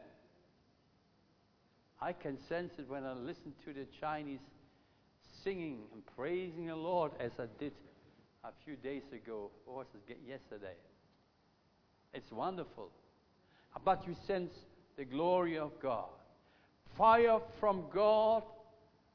I 2.01 2.13
can 2.13 2.37
sense 2.47 2.73
it 2.77 2.87
when 2.87 3.03
I 3.03 3.13
listen 3.13 3.53
to 3.65 3.73
the 3.73 3.85
Chinese 3.99 4.39
singing 5.43 5.79
and 5.93 6.03
praising 6.15 6.67
the 6.67 6.75
Lord 6.75 7.11
as 7.19 7.31
I 7.39 7.45
did 7.59 7.73
a 8.47 8.65
few 8.65 8.75
days 8.75 9.03
ago, 9.11 9.51
or 9.65 9.85
yesterday? 10.25 10.75
It's 12.13 12.31
wonderful. 12.31 12.89
But 13.83 14.07
you 14.07 14.15
sense 14.25 14.53
the 14.97 15.05
glory 15.05 15.57
of 15.57 15.71
God. 15.81 16.09
Fire 16.97 17.39
from 17.59 17.85
God 17.93 18.43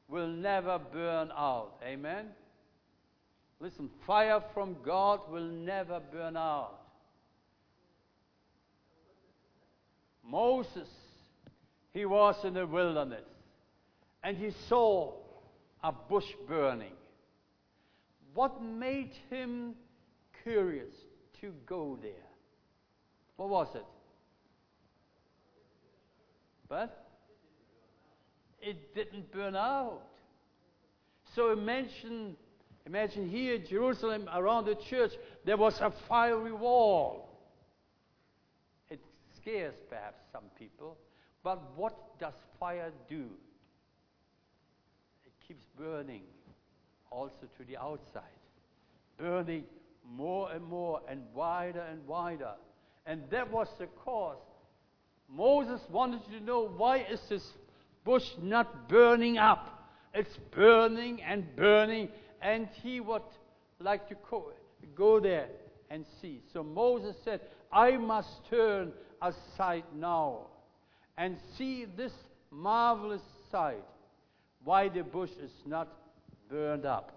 will 0.09 0.29
never 0.29 0.79
burn 0.79 1.31
out. 1.37 1.81
Amen? 1.85 2.27
Listen, 3.59 3.89
fire 4.07 4.43
from 4.53 4.77
God 4.85 5.21
will 5.31 5.49
never 5.49 6.01
burn 6.13 6.37
out. 6.37 6.81
Moses, 10.25 10.89
he 11.93 12.05
was 12.05 12.37
in 12.45 12.55
the 12.55 12.67
wilderness 12.67 13.25
and 14.23 14.37
he 14.37 14.51
saw 14.69 15.15
a 15.83 15.93
bush 15.93 16.31
burning. 16.47 16.93
What 18.35 18.63
made 18.63 19.13
him 19.31 19.75
curious 20.43 20.95
to 21.41 21.53
go 21.67 21.99
there? 22.01 22.13
What 23.37 23.49
was 23.49 23.69
it? 23.75 23.85
But 26.69 27.07
it 28.61 28.95
didn't 28.95 29.31
burn 29.33 29.57
out. 29.57 30.03
So 31.35 31.53
imagine, 31.53 32.37
imagine 32.87 33.29
here 33.29 33.59
Jerusalem 33.59 34.29
around 34.33 34.67
the 34.67 34.77
church, 34.77 35.13
there 35.45 35.57
was 35.57 35.79
a 35.81 35.93
fiery 36.09 36.53
wall. 36.53 37.29
It 38.89 39.01
scares 39.37 39.75
perhaps 39.89 40.23
some 40.33 40.45
people, 40.59 40.97
but 41.43 41.77
what 41.77 42.19
does 42.19 42.35
fire 42.59 42.93
do? 43.09 43.27
It 45.25 45.33
keeps 45.47 45.65
burning 45.77 46.23
also 47.13 47.47
to 47.59 47.65
the 47.65 47.77
outside, 47.77 48.23
burning 49.19 49.65
more 50.09 50.51
and 50.53 50.65
more 50.65 51.01
and 51.09 51.23
wider 51.35 51.81
and 51.81 52.07
wider. 52.07 52.53
And 53.07 53.23
that 53.31 53.51
was 53.51 53.69
the 53.79 53.87
cause. 54.05 54.39
Moses 55.29 55.81
wanted 55.91 56.25
to 56.31 56.41
know 56.41 56.69
why 56.77 56.99
is 56.99 57.21
this 57.29 57.47
bush 58.05 58.27
not 58.41 58.89
burning 58.89 59.39
up? 59.39 59.91
It's 60.15 60.37
burning 60.51 61.23
and 61.23 61.57
burning, 61.57 62.09
and 62.43 62.69
he 62.83 63.01
would 63.01 63.23
like 63.79 64.09
to 64.09 64.17
go, 64.31 64.53
go 64.95 65.21
there 65.21 65.49
and 65.91 66.05
see. 66.21 66.43
So 66.53 66.63
Moses 66.63 67.17
said, 67.25 67.41
I 67.73 67.97
must 67.97 68.29
turn 68.51 68.93
aside 69.23 69.85
now 69.95 70.47
and 71.17 71.37
see 71.57 71.87
this 71.97 72.13
marvelous 72.51 73.23
sight, 73.51 73.85
why 74.65 74.89
the 74.89 75.03
bush 75.03 75.31
is 75.43 75.53
not 75.67 75.89
burned 76.53 76.85
up. 76.85 77.11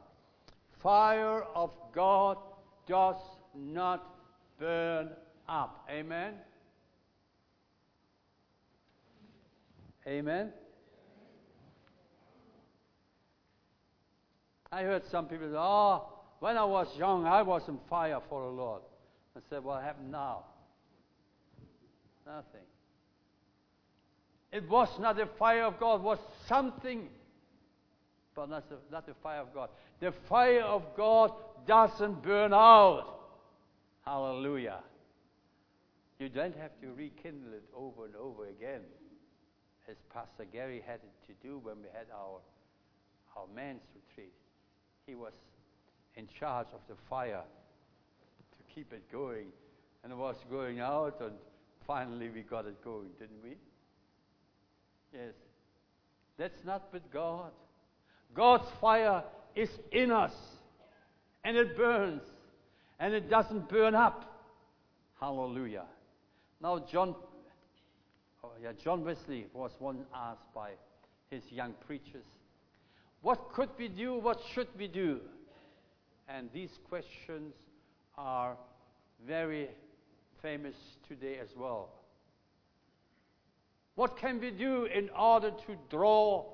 Fire 0.82 1.43
of 1.54 1.71
God 1.93 2.38
does 2.88 3.21
not 3.54 4.15
burn 4.58 5.10
up. 5.50 5.86
Amen? 5.91 6.36
Amen? 10.08 10.54
I 14.71 14.84
heard 14.84 15.04
some 15.12 15.28
people 15.28 15.48
say, 15.48 15.58
oh, 15.58 16.08
when 16.39 16.58
I 16.58 16.63
was 16.63 16.88
young, 16.98 17.26
I 17.26 17.41
was 17.41 17.63
on 17.67 17.80
fire 17.89 18.19
for 18.30 18.41
the 18.41 18.52
Lord. 18.52 18.82
I 19.36 19.41
said, 19.50 19.63
what 19.63 19.84
happened 19.84 20.12
now? 20.12 20.45
Nothing. 22.26 22.62
It 24.54 24.69
was 24.69 24.88
not 25.00 25.17
the 25.17 25.28
fire 25.38 25.63
of 25.63 25.78
God, 25.78 25.95
it 25.95 26.04
was 26.04 26.19
something 26.48 27.10
but 28.36 28.50
not 28.50 28.69
the, 28.69 28.76
not 28.91 29.06
the 29.06 29.13
fire 29.24 29.39
of 29.39 29.54
God. 29.54 29.69
The 30.00 30.12
fire 30.28 30.62
of 30.62 30.84
God 30.95 31.32
doesn't 31.65 32.21
burn 32.21 32.54
out. 32.54 33.15
Hallelujah. 34.06 34.80
You 36.19 36.30
don't 36.30 36.56
have 36.58 36.71
to 36.82 36.88
rekindle 36.95 37.54
it 37.54 37.63
over 37.76 38.06
and 38.06 38.15
over 38.15 38.48
again, 38.48 38.82
as 39.89 39.95
Pastor 40.13 40.45
Gary 40.52 40.84
had 40.86 41.00
to 41.28 41.34
do 41.48 41.60
when 41.63 41.78
we 41.78 41.88
had 41.93 42.08
our, 42.13 42.39
our 43.36 43.45
men's 43.56 43.82
retreat. 43.95 44.34
He 45.08 45.15
was 45.15 45.34
in 46.15 46.28
charge 46.39 46.67
of 46.74 46.80
the 46.88 46.95
fire 47.10 47.41
to 47.41 48.74
keep 48.74 48.93
it 48.93 49.12
going. 49.12 49.48
And 50.04 50.12
it 50.12 50.17
was 50.17 50.36
going 50.52 50.80
out, 50.80 51.19
and 51.19 51.34
finally 51.88 52.30
we 52.30 52.41
got 52.41 52.65
it 52.67 52.84
going, 52.84 53.10
didn't 53.19 53.41
we? 53.43 53.56
Yes. 55.13 55.34
That's 56.38 56.63
not 56.63 56.89
with 56.93 57.12
God. 57.12 57.52
God's 58.36 58.67
fire 58.82 59.24
is 59.56 59.69
in 59.91 60.12
us, 60.12 60.34
and 61.43 61.56
it 61.56 61.78
burns, 61.78 62.21
and 63.00 63.13
it 63.13 63.30
doesn't 63.30 63.69
burn 63.69 63.95
up. 63.95 64.43
Hallelujah. 65.19 65.86
Now, 66.62 66.80
John, 66.91 67.15
oh 68.43 68.52
yeah, 68.62 68.74
John 68.84 69.06
Wesley 69.06 69.48
was 69.54 69.71
once 69.80 70.04
asked 70.13 70.54
by 70.54 70.71
his 71.30 71.43
young 71.50 71.74
preachers, 71.88 72.26
What 73.21 73.54
could 73.54 73.69
we 73.78 73.88
do? 73.88 74.15
What 74.15 74.39
should 74.54 74.67
we 74.78 74.88
do? 74.88 75.21
And 76.28 76.50
these 76.54 76.71
questions 76.89 77.54
are 78.17 78.58
very 79.26 79.69
famous 80.41 80.76
today 81.08 81.38
as 81.41 81.50
well. 81.56 81.89
What 83.95 84.17
can 84.17 84.41
we 84.41 84.52
do 84.52 84.86
in 84.86 85.10
order 85.17 85.52
to 85.52 85.76
draw 85.89 86.45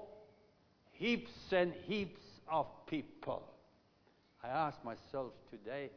heaps 1.02 1.32
and 1.52 1.74
heaps 1.88 2.22
of 2.52 2.68
people? 2.86 3.44
I 4.44 4.50
ask 4.50 4.78
myself 4.86 5.34
today, 5.50 5.90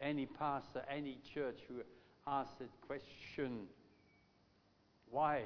any 0.00 0.26
pastor, 0.26 0.82
any 0.88 1.18
church 1.34 1.58
who 1.68 1.80
asks 2.26 2.54
that 2.60 2.70
question, 2.86 3.66
why? 5.10 5.42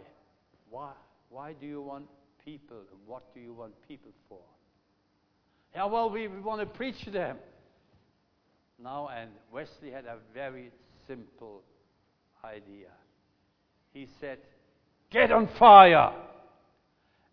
Why? 0.69 0.93
Why 1.31 1.55
do 1.55 1.67
you 1.67 1.81
want 1.81 2.05
people? 2.45 2.77
And 2.77 3.01
what 3.07 3.35
do 3.35 3.41
you 3.41 3.55
want 3.55 3.73
people 3.89 4.11
for? 4.29 4.41
Yeah, 5.75 5.87
well, 5.87 6.11
we, 6.11 6.29
we 6.29 6.41
want 6.41 6.61
to 6.61 6.67
preach 6.67 7.03
to 7.05 7.11
them. 7.11 7.39
Now, 8.83 9.09
and 9.09 9.31
Wesley 9.51 9.91
had 9.91 10.05
a 10.05 10.17
very 10.35 10.71
simple 11.07 11.63
idea. 12.45 12.89
He 13.93 14.07
said, 14.21 14.39
Get 15.11 15.33
on 15.33 15.49
fire, 15.59 16.13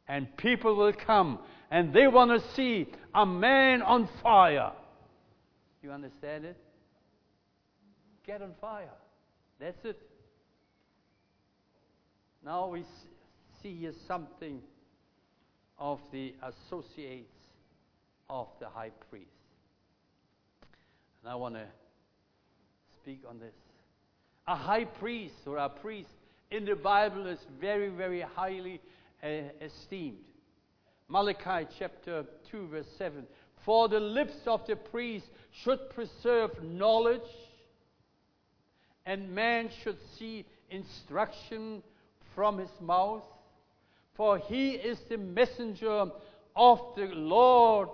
and 0.08 0.36
people 0.38 0.76
will 0.76 0.94
come, 0.94 1.40
and 1.72 1.94
they 1.94 2.08
want 2.08 2.32
to 2.32 2.54
see 2.56 2.88
a 3.14 3.26
man 3.26 3.82
on 3.82 4.08
fire. 4.22 4.72
You 5.82 5.92
understand 5.92 6.46
it? 6.46 6.58
Get 8.26 8.42
on 8.42 8.52
fire. 8.60 8.90
That's 9.60 9.84
it. 9.86 10.00
Now 12.44 12.68
we 12.68 12.84
see 13.62 13.76
here 13.76 13.94
something 14.08 14.62
of 15.78 16.00
the 16.12 16.36
associates 16.42 17.34
of 18.30 18.48
the 18.60 18.68
high 18.68 18.92
priest. 19.10 19.30
And 21.22 21.32
I 21.32 21.36
want 21.36 21.56
to 21.56 21.66
speak 23.02 23.22
on 23.28 23.40
this. 23.40 23.54
A 24.48 24.56
high 24.56 24.86
priest 24.86 25.36
or 25.46 25.58
a 25.58 25.70
priest 25.70 26.10
in 26.52 26.66
the 26.66 26.76
Bible 26.76 27.26
is 27.26 27.40
very, 27.60 27.90
very 27.90 28.22
highly 28.22 28.80
uh, 29.24 29.28
esteemed. 29.62 30.18
Malachi 31.08 31.68
chapter 31.78 32.26
2, 32.50 32.68
verse 32.68 32.88
7. 32.98 33.26
For 33.64 33.88
the 33.88 34.00
lips 34.00 34.36
of 34.48 34.66
the 34.68 34.76
priest 34.76 35.26
should 35.64 35.90
preserve 35.92 36.52
knowledge, 36.64 37.22
and 39.06 39.34
man 39.34 39.70
should 39.84 39.98
see 40.18 40.46
instruction 40.70 41.84
from 42.34 42.58
his 42.58 42.72
mouth. 42.82 43.24
For 44.16 44.40
he 44.40 44.72
is 44.72 45.00
the 45.10 45.18
messenger 45.18 46.06
of 46.56 46.80
the 46.96 47.08
Lord 47.08 47.90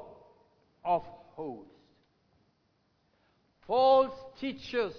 of 0.86 1.04
hosts. 1.36 1.68
False 3.68 4.14
teachers 4.40 4.94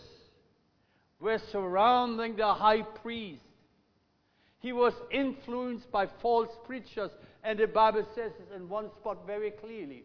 were 1.20 1.40
surrounding 1.50 2.36
the 2.36 2.52
high 2.52 2.82
priest. 2.82 3.42
He 4.62 4.72
was 4.72 4.94
influenced 5.10 5.90
by 5.90 6.06
false 6.22 6.50
preachers, 6.64 7.10
and 7.42 7.58
the 7.58 7.66
Bible 7.66 8.06
says 8.14 8.30
it 8.38 8.54
in 8.54 8.68
one 8.68 8.90
spot 9.00 9.26
very 9.26 9.50
clearly. 9.50 10.04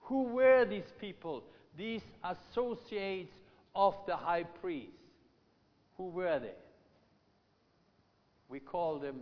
Who 0.00 0.24
were 0.24 0.64
these 0.64 0.92
people? 1.00 1.44
These 1.78 2.02
associates 2.24 3.32
of 3.76 3.94
the 4.08 4.16
high 4.16 4.42
priest. 4.42 4.90
Who 5.96 6.08
were 6.08 6.40
they? 6.40 6.56
We 8.48 8.58
call 8.58 8.98
them 8.98 9.20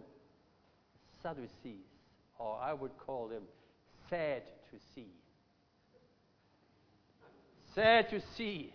Sadducees, 1.22 1.84
or 2.38 2.58
I 2.62 2.72
would 2.72 2.96
call 2.96 3.28
them 3.28 3.42
sad 4.08 4.42
to 4.70 4.78
see. 4.94 5.12
Sad 7.74 8.08
to 8.08 8.22
see. 8.38 8.72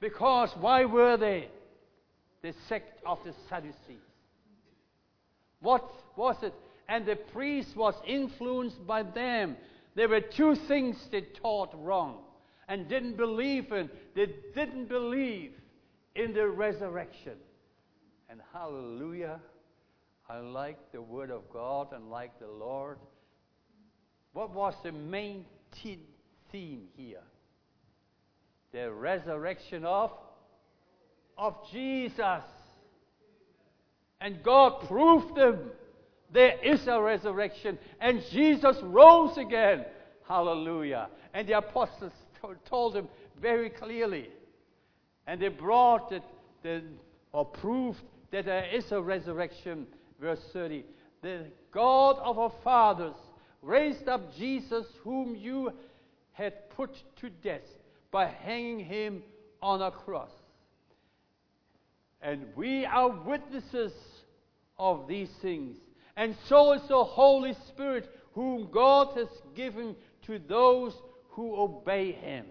Because 0.00 0.50
why 0.58 0.86
were 0.86 1.18
they 1.18 1.50
the 2.42 2.54
sect 2.68 3.00
of 3.04 3.18
the 3.24 3.34
Sadducees? 3.48 4.02
What 5.60 5.90
was 6.16 6.36
it? 6.42 6.54
And 6.88 7.04
the 7.04 7.16
priest 7.16 7.76
was 7.76 7.94
influenced 8.06 8.86
by 8.86 9.02
them. 9.02 9.56
There 9.94 10.08
were 10.08 10.20
two 10.20 10.54
things 10.54 10.96
they 11.10 11.22
taught 11.22 11.74
wrong 11.74 12.22
and 12.68 12.88
didn't 12.88 13.16
believe 13.16 13.72
in. 13.72 13.90
They 14.14 14.34
didn't 14.54 14.88
believe 14.88 15.52
in 16.14 16.32
the 16.32 16.48
resurrection. 16.48 17.34
And 18.30 18.40
hallelujah, 18.52 19.40
I 20.28 20.38
like 20.38 20.92
the 20.92 21.02
Word 21.02 21.30
of 21.30 21.50
God 21.52 21.92
and 21.92 22.10
like 22.10 22.38
the 22.38 22.48
Lord. 22.48 22.98
What 24.32 24.54
was 24.54 24.74
the 24.82 24.92
main 24.92 25.44
theme 25.72 26.88
here? 26.96 27.22
the 28.72 28.92
resurrection 28.92 29.84
of, 29.84 30.12
of 31.38 31.54
Jesus. 31.70 32.42
And 34.20 34.42
God 34.42 34.86
proved 34.88 35.36
them 35.36 35.70
there 36.30 36.58
is 36.62 36.86
a 36.86 37.00
resurrection, 37.00 37.78
and 38.00 38.22
Jesus 38.30 38.76
rose 38.82 39.38
again. 39.38 39.86
Hallelujah. 40.26 41.08
And 41.32 41.48
the 41.48 41.56
apostles 41.56 42.12
told 42.66 42.96
him 42.96 43.08
very 43.40 43.70
clearly. 43.70 44.28
And 45.26 45.40
they 45.40 45.48
brought 45.48 46.12
it, 46.12 46.22
the, 46.62 46.82
or 47.32 47.46
proved 47.46 48.00
that 48.30 48.44
there 48.44 48.66
is 48.66 48.92
a 48.92 49.00
resurrection. 49.00 49.86
Verse 50.20 50.40
30. 50.52 50.84
The 51.22 51.46
God 51.72 52.18
of 52.18 52.38
our 52.38 52.52
fathers 52.62 53.16
raised 53.62 54.08
up 54.08 54.34
Jesus, 54.36 54.86
whom 55.02 55.34
you 55.34 55.72
had 56.32 56.68
put 56.70 56.90
to 57.20 57.30
death 57.30 57.62
by 58.10 58.26
hanging 58.26 58.80
him 58.80 59.22
on 59.62 59.80
a 59.80 59.90
cross. 59.90 60.30
And 62.20 62.46
we 62.56 62.84
are 62.84 63.08
witnesses 63.08 63.92
of 64.78 65.06
these 65.08 65.30
things. 65.40 65.76
And 66.16 66.36
so 66.48 66.72
is 66.72 66.82
the 66.88 67.04
Holy 67.04 67.54
Spirit, 67.68 68.10
whom 68.32 68.70
God 68.72 69.16
has 69.16 69.28
given 69.54 69.94
to 70.26 70.38
those 70.38 70.94
who 71.30 71.56
obey 71.56 72.12
him. 72.12 72.46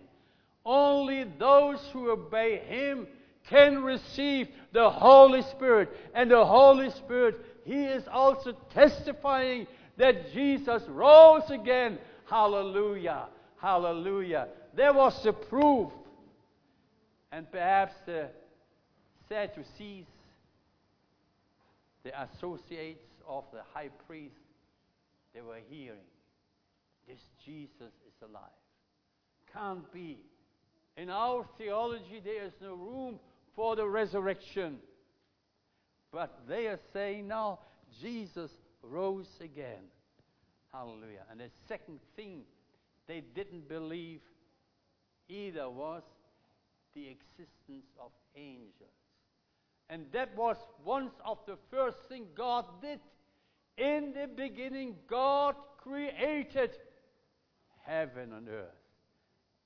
Only 0.66 1.26
those 1.38 1.80
who 1.92 2.10
obey 2.12 2.60
him 2.60 3.08
can 3.50 3.84
receive 3.84 4.48
the 4.74 4.90
Holy 4.90 5.42
Spirit. 5.42 5.90
And 6.14 6.32
the 6.32 6.46
Holy 6.46 6.90
Spirit, 6.92 7.36
he 7.66 7.84
is 7.84 8.04
also 8.12 8.54
testifying 8.74 9.68
that 9.98 10.34
Jesus 10.34 10.84
rose 10.88 11.50
again. 11.50 11.98
Hallelujah. 12.30 13.28
Hallelujah. 13.62 14.48
There 14.76 14.94
was 14.94 15.22
the 15.24 15.34
proof. 15.34 15.90
And 17.32 17.52
perhaps 17.52 17.94
the 18.06 18.30
Sadducees, 19.30 20.06
the 22.04 22.22
associates 22.22 23.04
of 23.28 23.44
the 23.52 23.62
high 23.74 23.90
priest, 24.08 24.36
they 25.34 25.42
were 25.42 25.60
hearing 25.70 26.08
this 27.08 27.20
Jesus 27.46 27.94
is 28.06 28.22
alive. 28.22 28.44
Can't 29.54 29.92
be. 29.94 30.18
In 30.98 31.10
our 31.10 31.46
theology, 31.58 32.22
there 32.24 32.44
is 32.44 32.54
no 32.62 32.76
room 32.76 33.20
for 33.56 33.76
the 33.76 33.88
resurrection. 33.88 34.78
But 36.12 36.42
they 36.48 36.68
are 36.68 36.80
saying 36.94 37.28
now, 37.28 37.60
Jesus 38.02 38.52
rose 38.82 39.30
again. 39.42 39.84
Hallelujah. 40.74 41.24
And 41.32 41.40
the 41.40 41.50
second 41.68 42.00
thing 42.16 42.42
they 43.08 43.24
didn't 43.36 43.70
believe 43.70 44.20
either 45.30 45.70
was 45.70 46.04
the 46.94 47.08
existence 47.08 47.88
of 48.00 48.12
angels. 48.36 48.90
And 49.90 50.06
that 50.12 50.36
was 50.36 50.58
one 50.84 51.12
of 51.26 51.40
the 51.46 51.58
first 51.72 51.98
things 52.10 52.28
God 52.36 52.66
did. 52.82 53.00
In 53.78 54.14
the 54.14 54.28
beginning, 54.28 54.96
God 55.08 55.56
created 55.78 56.78
heaven 57.86 58.34
and 58.34 58.50
earth. 58.50 58.76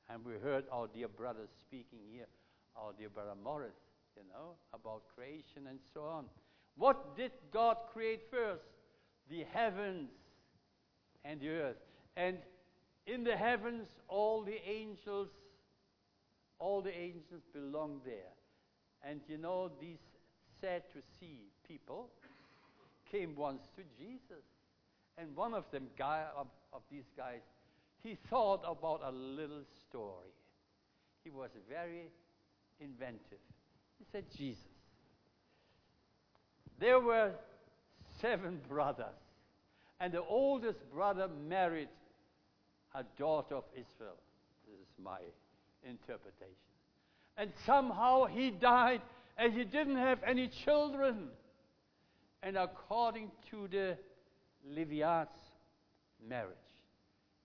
And 0.09 0.23
we 0.25 0.33
heard 0.33 0.65
our 0.71 0.87
dear 0.87 1.07
brother 1.07 1.47
speaking 1.59 1.99
here, 2.11 2.27
our 2.75 2.91
dear 2.97 3.09
brother 3.09 3.33
Morris. 3.41 3.75
you 4.15 4.23
know, 4.31 4.55
about 4.73 5.03
creation 5.15 5.67
and 5.69 5.79
so 5.93 6.03
on. 6.03 6.25
What 6.75 7.15
did 7.15 7.31
God 7.51 7.77
create 7.91 8.21
first? 8.29 8.65
The 9.29 9.45
heavens 9.51 10.11
and 11.23 11.39
the 11.39 11.49
earth. 11.49 11.77
And 12.17 12.37
in 13.07 13.23
the 13.23 13.35
heavens, 13.35 13.87
all 14.07 14.43
the 14.43 14.59
angels, 14.67 15.29
all 16.59 16.81
the 16.81 16.95
angels 16.95 17.41
belong 17.53 18.01
there. 18.05 18.33
And 19.03 19.21
you 19.27 19.37
know, 19.37 19.71
these 19.79 19.99
sad 20.61 20.83
to 20.93 20.99
see 21.19 21.39
people 21.67 22.09
came 23.11 23.35
once 23.35 23.63
to 23.75 23.81
Jesus. 23.97 24.45
And 25.17 25.35
one 25.35 25.53
of 25.53 25.65
them, 25.71 25.87
guy, 25.97 26.23
of, 26.37 26.47
of 26.71 26.81
these 26.89 27.09
guys, 27.17 27.41
he 28.03 28.17
thought 28.29 28.61
about 28.65 29.01
a 29.03 29.11
little 29.11 29.63
story. 29.89 30.31
He 31.23 31.29
was 31.29 31.49
very 31.69 32.09
inventive. 32.79 33.39
He 33.99 34.05
said, 34.11 34.25
Jesus. 34.35 34.63
There 36.79 36.99
were 36.99 37.31
seven 38.19 38.59
brothers, 38.67 39.05
and 39.99 40.13
the 40.13 40.21
oldest 40.21 40.79
brother 40.91 41.27
married 41.47 41.89
a 42.95 43.03
daughter 43.17 43.55
of 43.55 43.65
Israel. 43.73 44.17
This 44.67 44.79
is 44.79 45.03
my 45.03 45.19
interpretation. 45.87 46.55
And 47.37 47.51
somehow 47.65 48.25
he 48.25 48.49
died, 48.49 49.01
and 49.37 49.53
he 49.53 49.63
didn't 49.63 49.97
have 49.97 50.19
any 50.25 50.47
children. 50.47 51.29
And 52.43 52.57
according 52.57 53.31
to 53.51 53.67
the 53.67 53.97
Levites 54.67 55.29
marriage, 56.27 56.55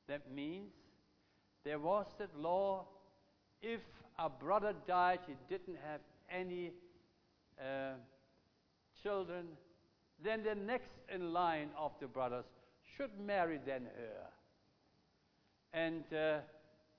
that 0.09 0.32
means 0.32 0.72
there 1.64 1.78
was 1.78 2.07
that 2.18 2.39
law 2.39 2.87
if 3.62 3.80
a 4.18 4.28
brother 4.28 4.74
died, 4.87 5.20
he 5.26 5.34
didn't 5.49 5.78
have 5.89 6.01
any 6.30 6.70
uh, 7.61 7.95
children, 9.03 9.47
then 10.22 10.43
the 10.43 10.55
next 10.55 10.93
in 11.12 11.32
line 11.32 11.70
of 11.78 11.93
the 12.01 12.07
brothers 12.07 12.45
should 12.97 13.11
marry 13.18 13.59
then 13.66 13.82
her. 13.82 14.26
And 15.72 16.05
uh, 16.12 16.39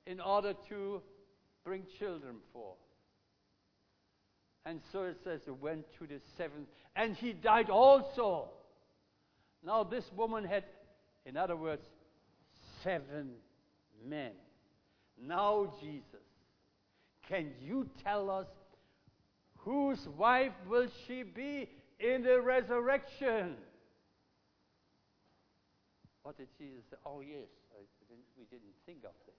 in 0.05 0.19
order 0.19 0.53
to 0.69 1.01
bring 1.63 1.83
children 1.97 2.35
forth. 2.53 2.77
And 4.67 4.81
so 4.91 5.03
it 5.03 5.15
says 5.23 5.39
it 5.47 5.61
went 5.61 5.85
to 5.97 6.05
the 6.05 6.19
seventh, 6.37 6.67
and 6.93 7.15
he 7.15 7.31
died 7.31 7.69
also. 7.69 8.49
Now 9.63 9.85
this 9.85 10.03
woman 10.13 10.43
had, 10.43 10.65
in 11.25 11.37
other 11.37 11.55
words, 11.55 11.85
seven 12.83 13.29
men. 14.05 14.31
Now, 15.17 15.73
Jesus, 15.79 16.03
can 17.29 17.51
you 17.61 17.89
tell 18.03 18.29
us 18.29 18.47
whose 19.59 20.05
wife 20.17 20.51
will 20.67 20.87
she 21.07 21.23
be 21.23 21.69
in 21.97 22.23
the 22.23 22.41
resurrection? 22.41 23.55
What 26.23 26.37
did 26.37 26.49
Jesus 26.57 26.83
say? 26.89 26.97
Oh, 27.05 27.21
yes, 27.21 27.47
didn't, 28.09 28.25
we 28.37 28.43
didn't 28.51 28.75
think 28.85 29.05
of 29.05 29.11
this. 29.25 29.35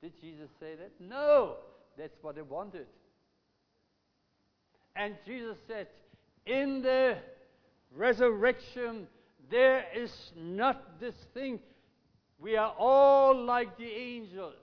Did 0.00 0.18
Jesus 0.18 0.48
say 0.58 0.76
that? 0.76 0.92
No, 0.98 1.56
that's 1.98 2.16
what 2.22 2.36
they 2.36 2.42
wanted. 2.42 2.86
And 4.96 5.14
Jesus 5.26 5.56
said, 5.66 5.88
In 6.46 6.82
the 6.82 7.16
resurrection, 7.94 9.06
there 9.50 9.84
is 9.94 10.12
not 10.36 11.00
this 11.00 11.14
thing. 11.32 11.60
We 12.38 12.56
are 12.56 12.74
all 12.78 13.44
like 13.44 13.76
the 13.78 13.90
angels. 13.90 14.54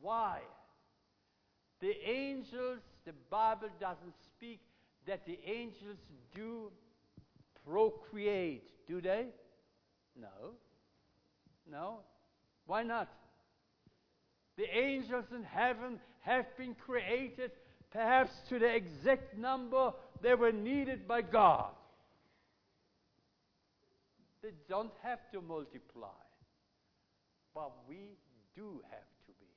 Why? 0.00 0.40
The 1.80 1.92
angels, 2.08 2.80
the 3.04 3.12
Bible 3.30 3.68
doesn't 3.80 4.14
speak 4.24 4.60
that 5.06 5.26
the 5.26 5.38
angels 5.46 5.98
do 6.34 6.70
procreate, 7.66 8.68
do 8.88 9.00
they? 9.00 9.26
No. 10.18 10.54
No. 11.70 11.98
Why 12.66 12.82
not? 12.82 13.08
The 14.56 14.66
angels 14.76 15.26
in 15.34 15.42
heaven 15.42 16.00
have 16.22 16.46
been 16.56 16.74
created 16.74 17.50
perhaps 17.96 18.32
to 18.50 18.58
the 18.58 18.68
exact 18.74 19.38
number 19.38 19.90
they 20.20 20.34
were 20.34 20.52
needed 20.52 21.08
by 21.08 21.22
God. 21.22 21.70
They 24.42 24.50
don't 24.68 24.92
have 25.02 25.20
to 25.32 25.40
multiply. 25.40 26.20
But 27.54 27.72
we 27.88 28.18
do 28.54 28.82
have 28.90 29.10
to 29.26 29.32
be, 29.40 29.48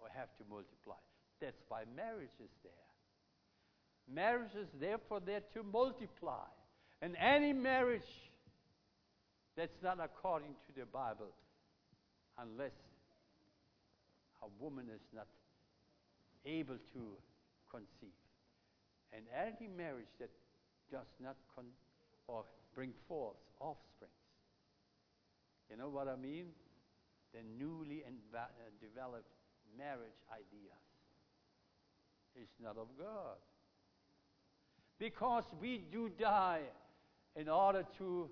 or 0.00 0.08
have 0.12 0.28
to 0.38 0.44
multiply. 0.50 0.98
That's 1.40 1.62
why 1.68 1.82
marriage 1.94 2.34
is 2.42 2.50
there. 2.64 2.72
Marriage 4.12 4.56
is 4.60 4.66
therefore 4.80 5.20
there 5.24 5.42
to 5.54 5.62
multiply. 5.62 6.48
And 7.00 7.16
any 7.16 7.52
marriage 7.52 8.02
that's 9.56 9.80
not 9.84 9.98
according 10.02 10.54
to 10.66 10.80
the 10.80 10.84
Bible, 10.86 11.30
unless 12.38 12.72
a 14.42 14.48
woman 14.62 14.86
is 14.92 15.00
not 15.14 15.28
able 16.44 16.78
to 16.92 17.02
conceive. 17.70 18.16
And 19.12 19.24
any 19.34 19.68
marriage 19.68 20.10
that 20.18 20.30
does 20.90 21.08
not 21.22 21.36
con- 21.54 21.76
or 22.26 22.44
bring 22.74 22.92
forth 23.08 23.36
offspring. 23.60 24.10
You 25.70 25.76
know 25.76 25.88
what 25.88 26.08
I 26.08 26.16
mean? 26.16 26.46
The 27.32 27.40
newly 27.58 28.02
uh, 28.04 28.38
developed 28.80 29.30
marriage 29.78 30.18
ideas 30.32 30.82
is 32.34 32.48
not 32.62 32.76
of 32.76 32.88
God. 32.98 33.38
Because 34.98 35.44
we 35.60 35.78
do 35.90 36.10
die 36.18 36.62
in 37.36 37.48
order 37.48 37.84
to 37.98 38.28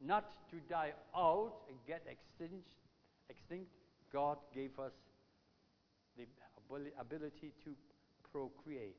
not 0.00 0.32
to 0.50 0.56
die 0.68 0.92
out 1.14 1.52
and 1.68 1.76
get 1.86 2.02
extinct, 2.08 2.66
extinct 3.28 3.70
God 4.12 4.38
gave 4.54 4.78
us 4.78 4.92
the 6.16 6.24
ability 7.00 7.52
to 7.64 7.70
procreate. 8.32 8.96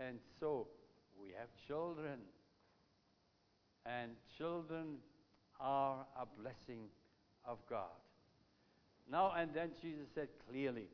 And 0.00 0.18
so 0.40 0.68
we 1.20 1.28
have 1.38 1.48
children. 1.66 2.20
And 3.86 4.12
children 4.36 4.96
are 5.60 6.06
a 6.20 6.26
blessing 6.40 6.88
of 7.44 7.58
God. 7.68 7.96
Now 9.10 9.32
and 9.36 9.50
then 9.54 9.70
Jesus 9.80 10.06
said 10.14 10.28
clearly, 10.50 10.88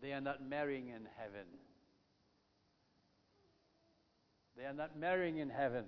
they 0.00 0.12
are 0.12 0.20
not 0.20 0.46
marrying 0.46 0.88
in 0.88 1.06
heaven. 1.16 1.46
They 4.56 4.64
are 4.64 4.72
not 4.72 4.98
marrying 4.98 5.38
in 5.38 5.48
heaven. 5.48 5.84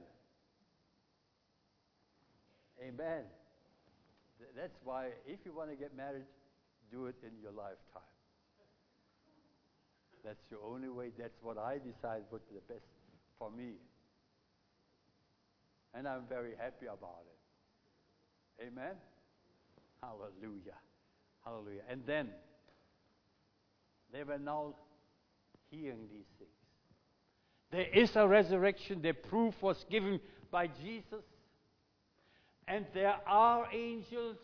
Amen. 2.80 3.24
That's 4.56 4.76
why, 4.84 5.08
if 5.26 5.38
you 5.44 5.52
want 5.52 5.70
to 5.70 5.76
get 5.76 5.96
married, 5.96 6.24
do 6.94 7.06
it 7.06 7.16
in 7.22 7.32
your 7.42 7.52
lifetime. 7.52 8.14
That's 10.24 10.44
the 10.50 10.56
only 10.64 10.88
way. 10.88 11.10
That's 11.18 11.42
what 11.42 11.58
I 11.58 11.74
decided 11.74 12.24
would 12.30 12.48
be 12.48 12.54
the 12.54 12.72
best 12.72 12.86
for 13.38 13.50
me. 13.50 13.72
And 15.92 16.08
I'm 16.08 16.22
very 16.28 16.52
happy 16.58 16.86
about 16.86 17.24
it. 17.26 18.66
Amen? 18.66 18.94
Hallelujah. 20.00 20.78
Hallelujah. 21.44 21.82
And 21.90 22.02
then, 22.06 22.28
they 24.12 24.22
were 24.22 24.38
now 24.38 24.74
hearing 25.70 26.08
these 26.10 26.26
things. 26.38 26.50
There 27.70 28.02
is 28.02 28.10
a 28.14 28.26
resurrection. 28.26 29.02
The 29.02 29.12
proof 29.12 29.54
was 29.60 29.84
given 29.90 30.20
by 30.50 30.68
Jesus. 30.68 31.24
And 32.68 32.86
there 32.94 33.16
are 33.26 33.66
angels. 33.72 34.36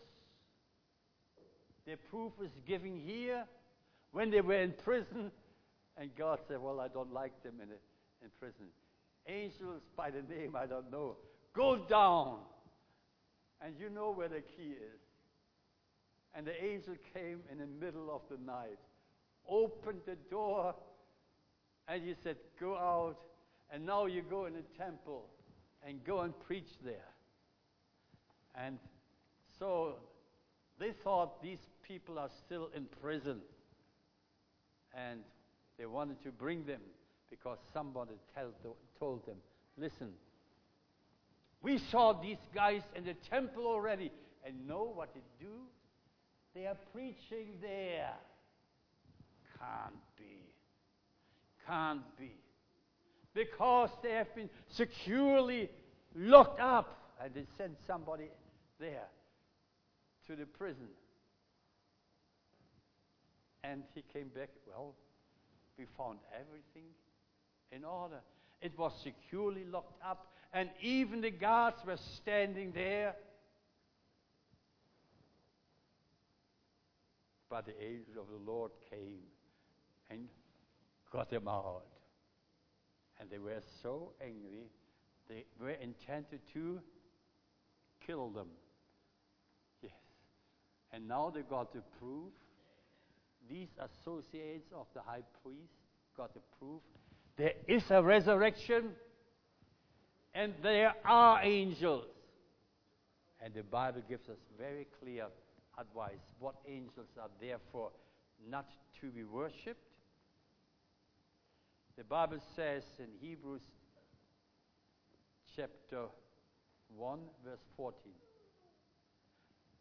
The 1.87 1.97
proof 2.11 2.33
is 2.43 2.51
given 2.67 3.01
here 3.05 3.45
when 4.13 4.31
they 4.31 4.41
were 4.41 4.61
in 4.61 4.73
prison. 4.73 5.31
And 5.97 6.15
God 6.17 6.39
said, 6.49 6.59
Well, 6.61 6.81
I 6.81 6.89
don't 6.89 7.13
like 7.13 7.43
them 7.43 7.55
in, 7.63 7.69
in 7.69 8.31
prison. 8.39 8.67
Angels 9.27 9.83
by 9.97 10.11
the 10.11 10.23
name, 10.23 10.57
I 10.57 10.67
don't 10.67 10.91
know. 10.91 11.17
Go 11.55 11.77
down. 11.77 12.39
And 13.63 13.75
you 13.79 13.91
know 13.91 14.11
where 14.11 14.29
the 14.29 14.41
key 14.41 14.73
is. 14.73 15.01
And 16.35 16.47
the 16.47 16.65
angel 16.65 16.95
came 17.13 17.41
in 17.51 17.59
the 17.59 17.67
middle 17.67 18.11
of 18.11 18.23
the 18.31 18.43
night, 18.45 18.79
opened 19.49 20.01
the 20.07 20.17
door, 20.31 20.75
and 21.89 22.03
he 22.03 22.15
said, 22.23 22.37
Go 22.59 22.77
out, 22.77 23.19
and 23.73 23.85
now 23.85 24.07
you 24.07 24.23
go 24.23 24.47
in 24.47 24.55
the 24.55 24.63
temple 24.79 25.27
and 25.87 26.03
go 26.05 26.21
and 26.21 26.39
preach 26.41 26.69
there. 26.85 27.09
And 28.55 28.79
so 29.59 29.97
they 30.81 30.93
thought 31.05 31.43
these 31.43 31.59
people 31.87 32.19
are 32.19 32.31
still 32.47 32.71
in 32.75 32.87
prison. 33.03 33.41
And 34.95 35.21
they 35.79 35.87
wanted 35.87 36.23
to 36.25 36.31
bring 36.31 36.65
them 36.65 36.81
because 37.29 37.59
somebody 37.73 38.13
told 38.99 39.27
them, 39.27 39.37
listen, 39.77 40.09
we 41.63 41.79
saw 41.91 42.15
these 42.15 42.39
guys 42.55 42.81
in 42.97 43.05
the 43.05 43.15
temple 43.29 43.67
already. 43.67 44.11
And 44.45 44.67
know 44.67 44.91
what 44.95 45.11
they 45.15 45.21
do? 45.39 45.53
They 46.55 46.67
are 46.67 46.77
preaching 46.95 47.53
there. 47.61 48.15
Can't 49.59 50.01
be. 50.17 50.41
can't 51.67 52.19
be. 52.19 52.33
Because 53.35 53.91
they 54.03 54.13
have 54.13 54.35
been 54.35 54.49
securely 54.71 55.69
locked 56.17 56.59
up. 56.59 56.97
And 57.23 57.35
they 57.35 57.45
sent 57.59 57.77
somebody 57.87 58.31
there 58.81 59.09
to 60.31 60.37
the 60.37 60.47
prison. 60.47 60.87
And 63.65 63.83
he 63.95 64.05
came 64.13 64.29
back, 64.29 64.51
well, 64.67 64.95
we 65.77 65.87
found 65.99 66.19
everything 66.33 66.89
in 67.73 67.85
order. 67.85 68.21
It 68.63 68.79
was 68.79 68.93
securely 69.03 69.65
locked 69.65 70.01
up, 70.05 70.29
and 70.53 70.71
even 70.81 71.21
the 71.21 71.31
guards 71.31 71.79
were 71.85 71.97
standing 71.97 72.71
there. 72.73 73.17
But 77.49 77.67
the 77.67 77.83
angel 77.83 78.23
of 78.23 78.29
the 78.29 78.51
Lord 78.51 78.71
came 78.89 79.19
and 80.11 80.29
got 81.13 81.29
them 81.31 81.49
out. 81.49 81.83
And 83.19 83.29
they 83.29 83.39
were 83.39 83.61
so 83.83 84.13
angry, 84.23 84.71
they 85.29 85.45
were 85.61 85.71
intended 85.71 86.41
to 86.55 86.81
kill 88.07 88.31
them. 88.31 88.47
And 90.93 91.07
now 91.07 91.33
they 91.35 91.43
got 91.43 91.73
the 91.73 91.83
proof. 91.99 92.33
These 93.49 93.69
associates 93.79 94.69
of 94.75 94.87
the 94.95 95.01
high 95.01 95.23
priest 95.43 95.73
got 96.17 96.35
the 96.35 96.41
proof. 96.59 96.81
There 97.37 97.53
is 97.67 97.83
a 97.91 98.03
resurrection, 98.03 98.91
and 100.35 100.53
there 100.63 100.95
are 101.05 101.43
angels. 101.43 102.07
And 103.43 103.55
the 103.55 103.63
Bible 103.63 104.03
gives 104.09 104.29
us 104.29 104.37
very 104.59 104.87
clear 105.01 105.27
advice 105.79 106.21
what 106.39 106.57
angels 106.69 107.09
are 107.21 107.31
therefore 107.41 107.91
not 108.49 108.67
to 109.01 109.07
be 109.11 109.25
worshipped. 109.25 109.81
The 111.97 112.05
Bible 112.05 112.39
says 112.55 112.83
in 112.99 113.07
Hebrews 113.21 113.63
chapter 115.57 116.07
1, 116.97 117.19
verse 117.45 117.61
14 117.77 118.13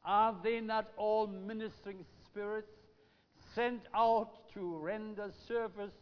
Are 0.09 0.35
they 0.43 0.59
not 0.59 0.87
all 0.97 1.27
ministering 1.27 2.03
spirits 2.25 2.73
sent 3.53 3.81
out 3.93 4.51
to 4.55 4.75
render 4.77 5.29
service 5.47 5.93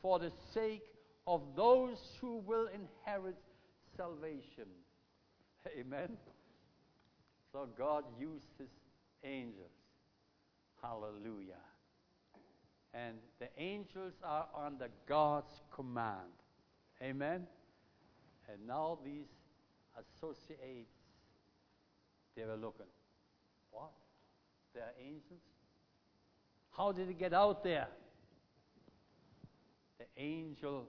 for 0.00 0.20
the 0.20 0.30
sake 0.54 0.84
of 1.26 1.42
those 1.56 1.98
who 2.20 2.36
will 2.46 2.68
inherit 2.68 3.34
salvation? 3.96 4.68
Amen. 5.76 6.10
So 7.50 7.66
God 7.76 8.04
used 8.20 8.46
his 8.56 8.70
angels. 9.24 9.72
Hallelujah. 10.80 11.64
And 12.94 13.16
the 13.40 13.48
angels 13.58 14.12
are 14.22 14.46
under 14.64 14.90
God's 15.08 15.60
command. 15.74 16.38
Amen. 17.02 17.48
And 18.48 18.64
now 18.68 19.00
these 19.04 19.26
associates, 19.98 20.94
they 22.36 22.44
were 22.44 22.54
looking. 22.54 22.86
What? 23.70 23.92
They 24.74 24.80
are 24.80 24.94
angels? 24.98 25.40
How 26.76 26.92
did 26.92 27.08
it 27.08 27.18
get 27.18 27.32
out 27.32 27.62
there? 27.62 27.88
The 29.98 30.06
angel 30.16 30.88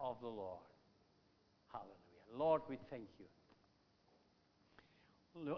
of 0.00 0.16
the 0.20 0.28
Lord. 0.28 0.60
Hallelujah. 1.72 1.94
Lord, 2.36 2.62
we 2.68 2.78
thank 2.90 3.08
you. 3.18 3.26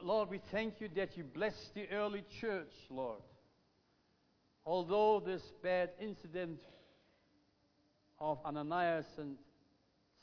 Lord, 0.02 0.30
we 0.30 0.40
thank 0.50 0.80
you 0.80 0.88
that 0.96 1.16
you 1.16 1.24
blessed 1.24 1.74
the 1.74 1.88
early 1.90 2.24
church, 2.40 2.72
Lord. 2.88 3.20
Although 4.64 5.20
this 5.24 5.42
bad 5.62 5.90
incident 6.00 6.60
of 8.18 8.38
Ananias 8.44 9.06
and 9.18 9.36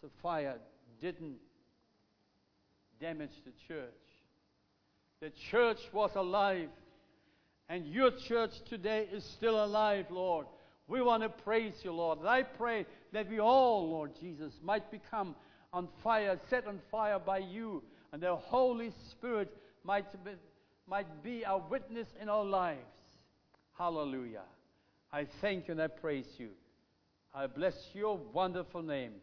Sapphira 0.02 0.56
didn't 1.00 1.38
damage 3.00 3.42
the 3.46 3.52
church, 3.68 3.94
the 5.24 5.32
church 5.50 5.80
was 5.94 6.12
alive. 6.16 6.68
And 7.70 7.88
your 7.88 8.12
church 8.12 8.52
today 8.68 9.08
is 9.10 9.24
still 9.24 9.64
alive, 9.64 10.08
Lord. 10.10 10.48
We 10.90 11.02
want 11.02 11.24
to 11.24 11.30
praise 11.30 11.76
you, 11.82 11.94
Lord. 11.94 12.20
And 12.20 12.28
I 12.28 12.44
pray 12.44 12.86
that 13.14 13.30
we 13.30 13.40
all, 13.40 13.90
Lord 13.90 14.12
Jesus, 14.20 14.52
might 14.62 14.92
become 14.92 15.34
on 15.72 15.88
fire, 16.04 16.38
set 16.50 16.68
on 16.68 16.82
fire 16.92 17.20
by 17.20 17.38
you 17.38 17.82
and 18.12 18.22
the 18.22 18.36
Holy 18.36 18.92
Spirit 19.12 19.56
might 19.86 20.12
be, 20.26 20.32
might 20.88 21.24
be 21.24 21.44
a 21.48 21.58
witness 21.58 22.10
in 22.22 22.28
our 22.28 22.44
lives. 22.44 22.82
Hallelujah. 23.78 24.44
I 25.14 25.26
thank 25.40 25.70
you 25.70 25.72
and 25.72 25.82
I 25.82 25.88
praise 25.88 26.28
you. 26.38 26.50
I 27.34 27.48
bless 27.48 27.76
your 27.94 28.18
wonderful 28.34 28.82
name. 28.82 29.14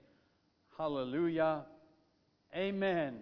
Hallelujah. 0.78 1.66
Amen. 2.56 3.18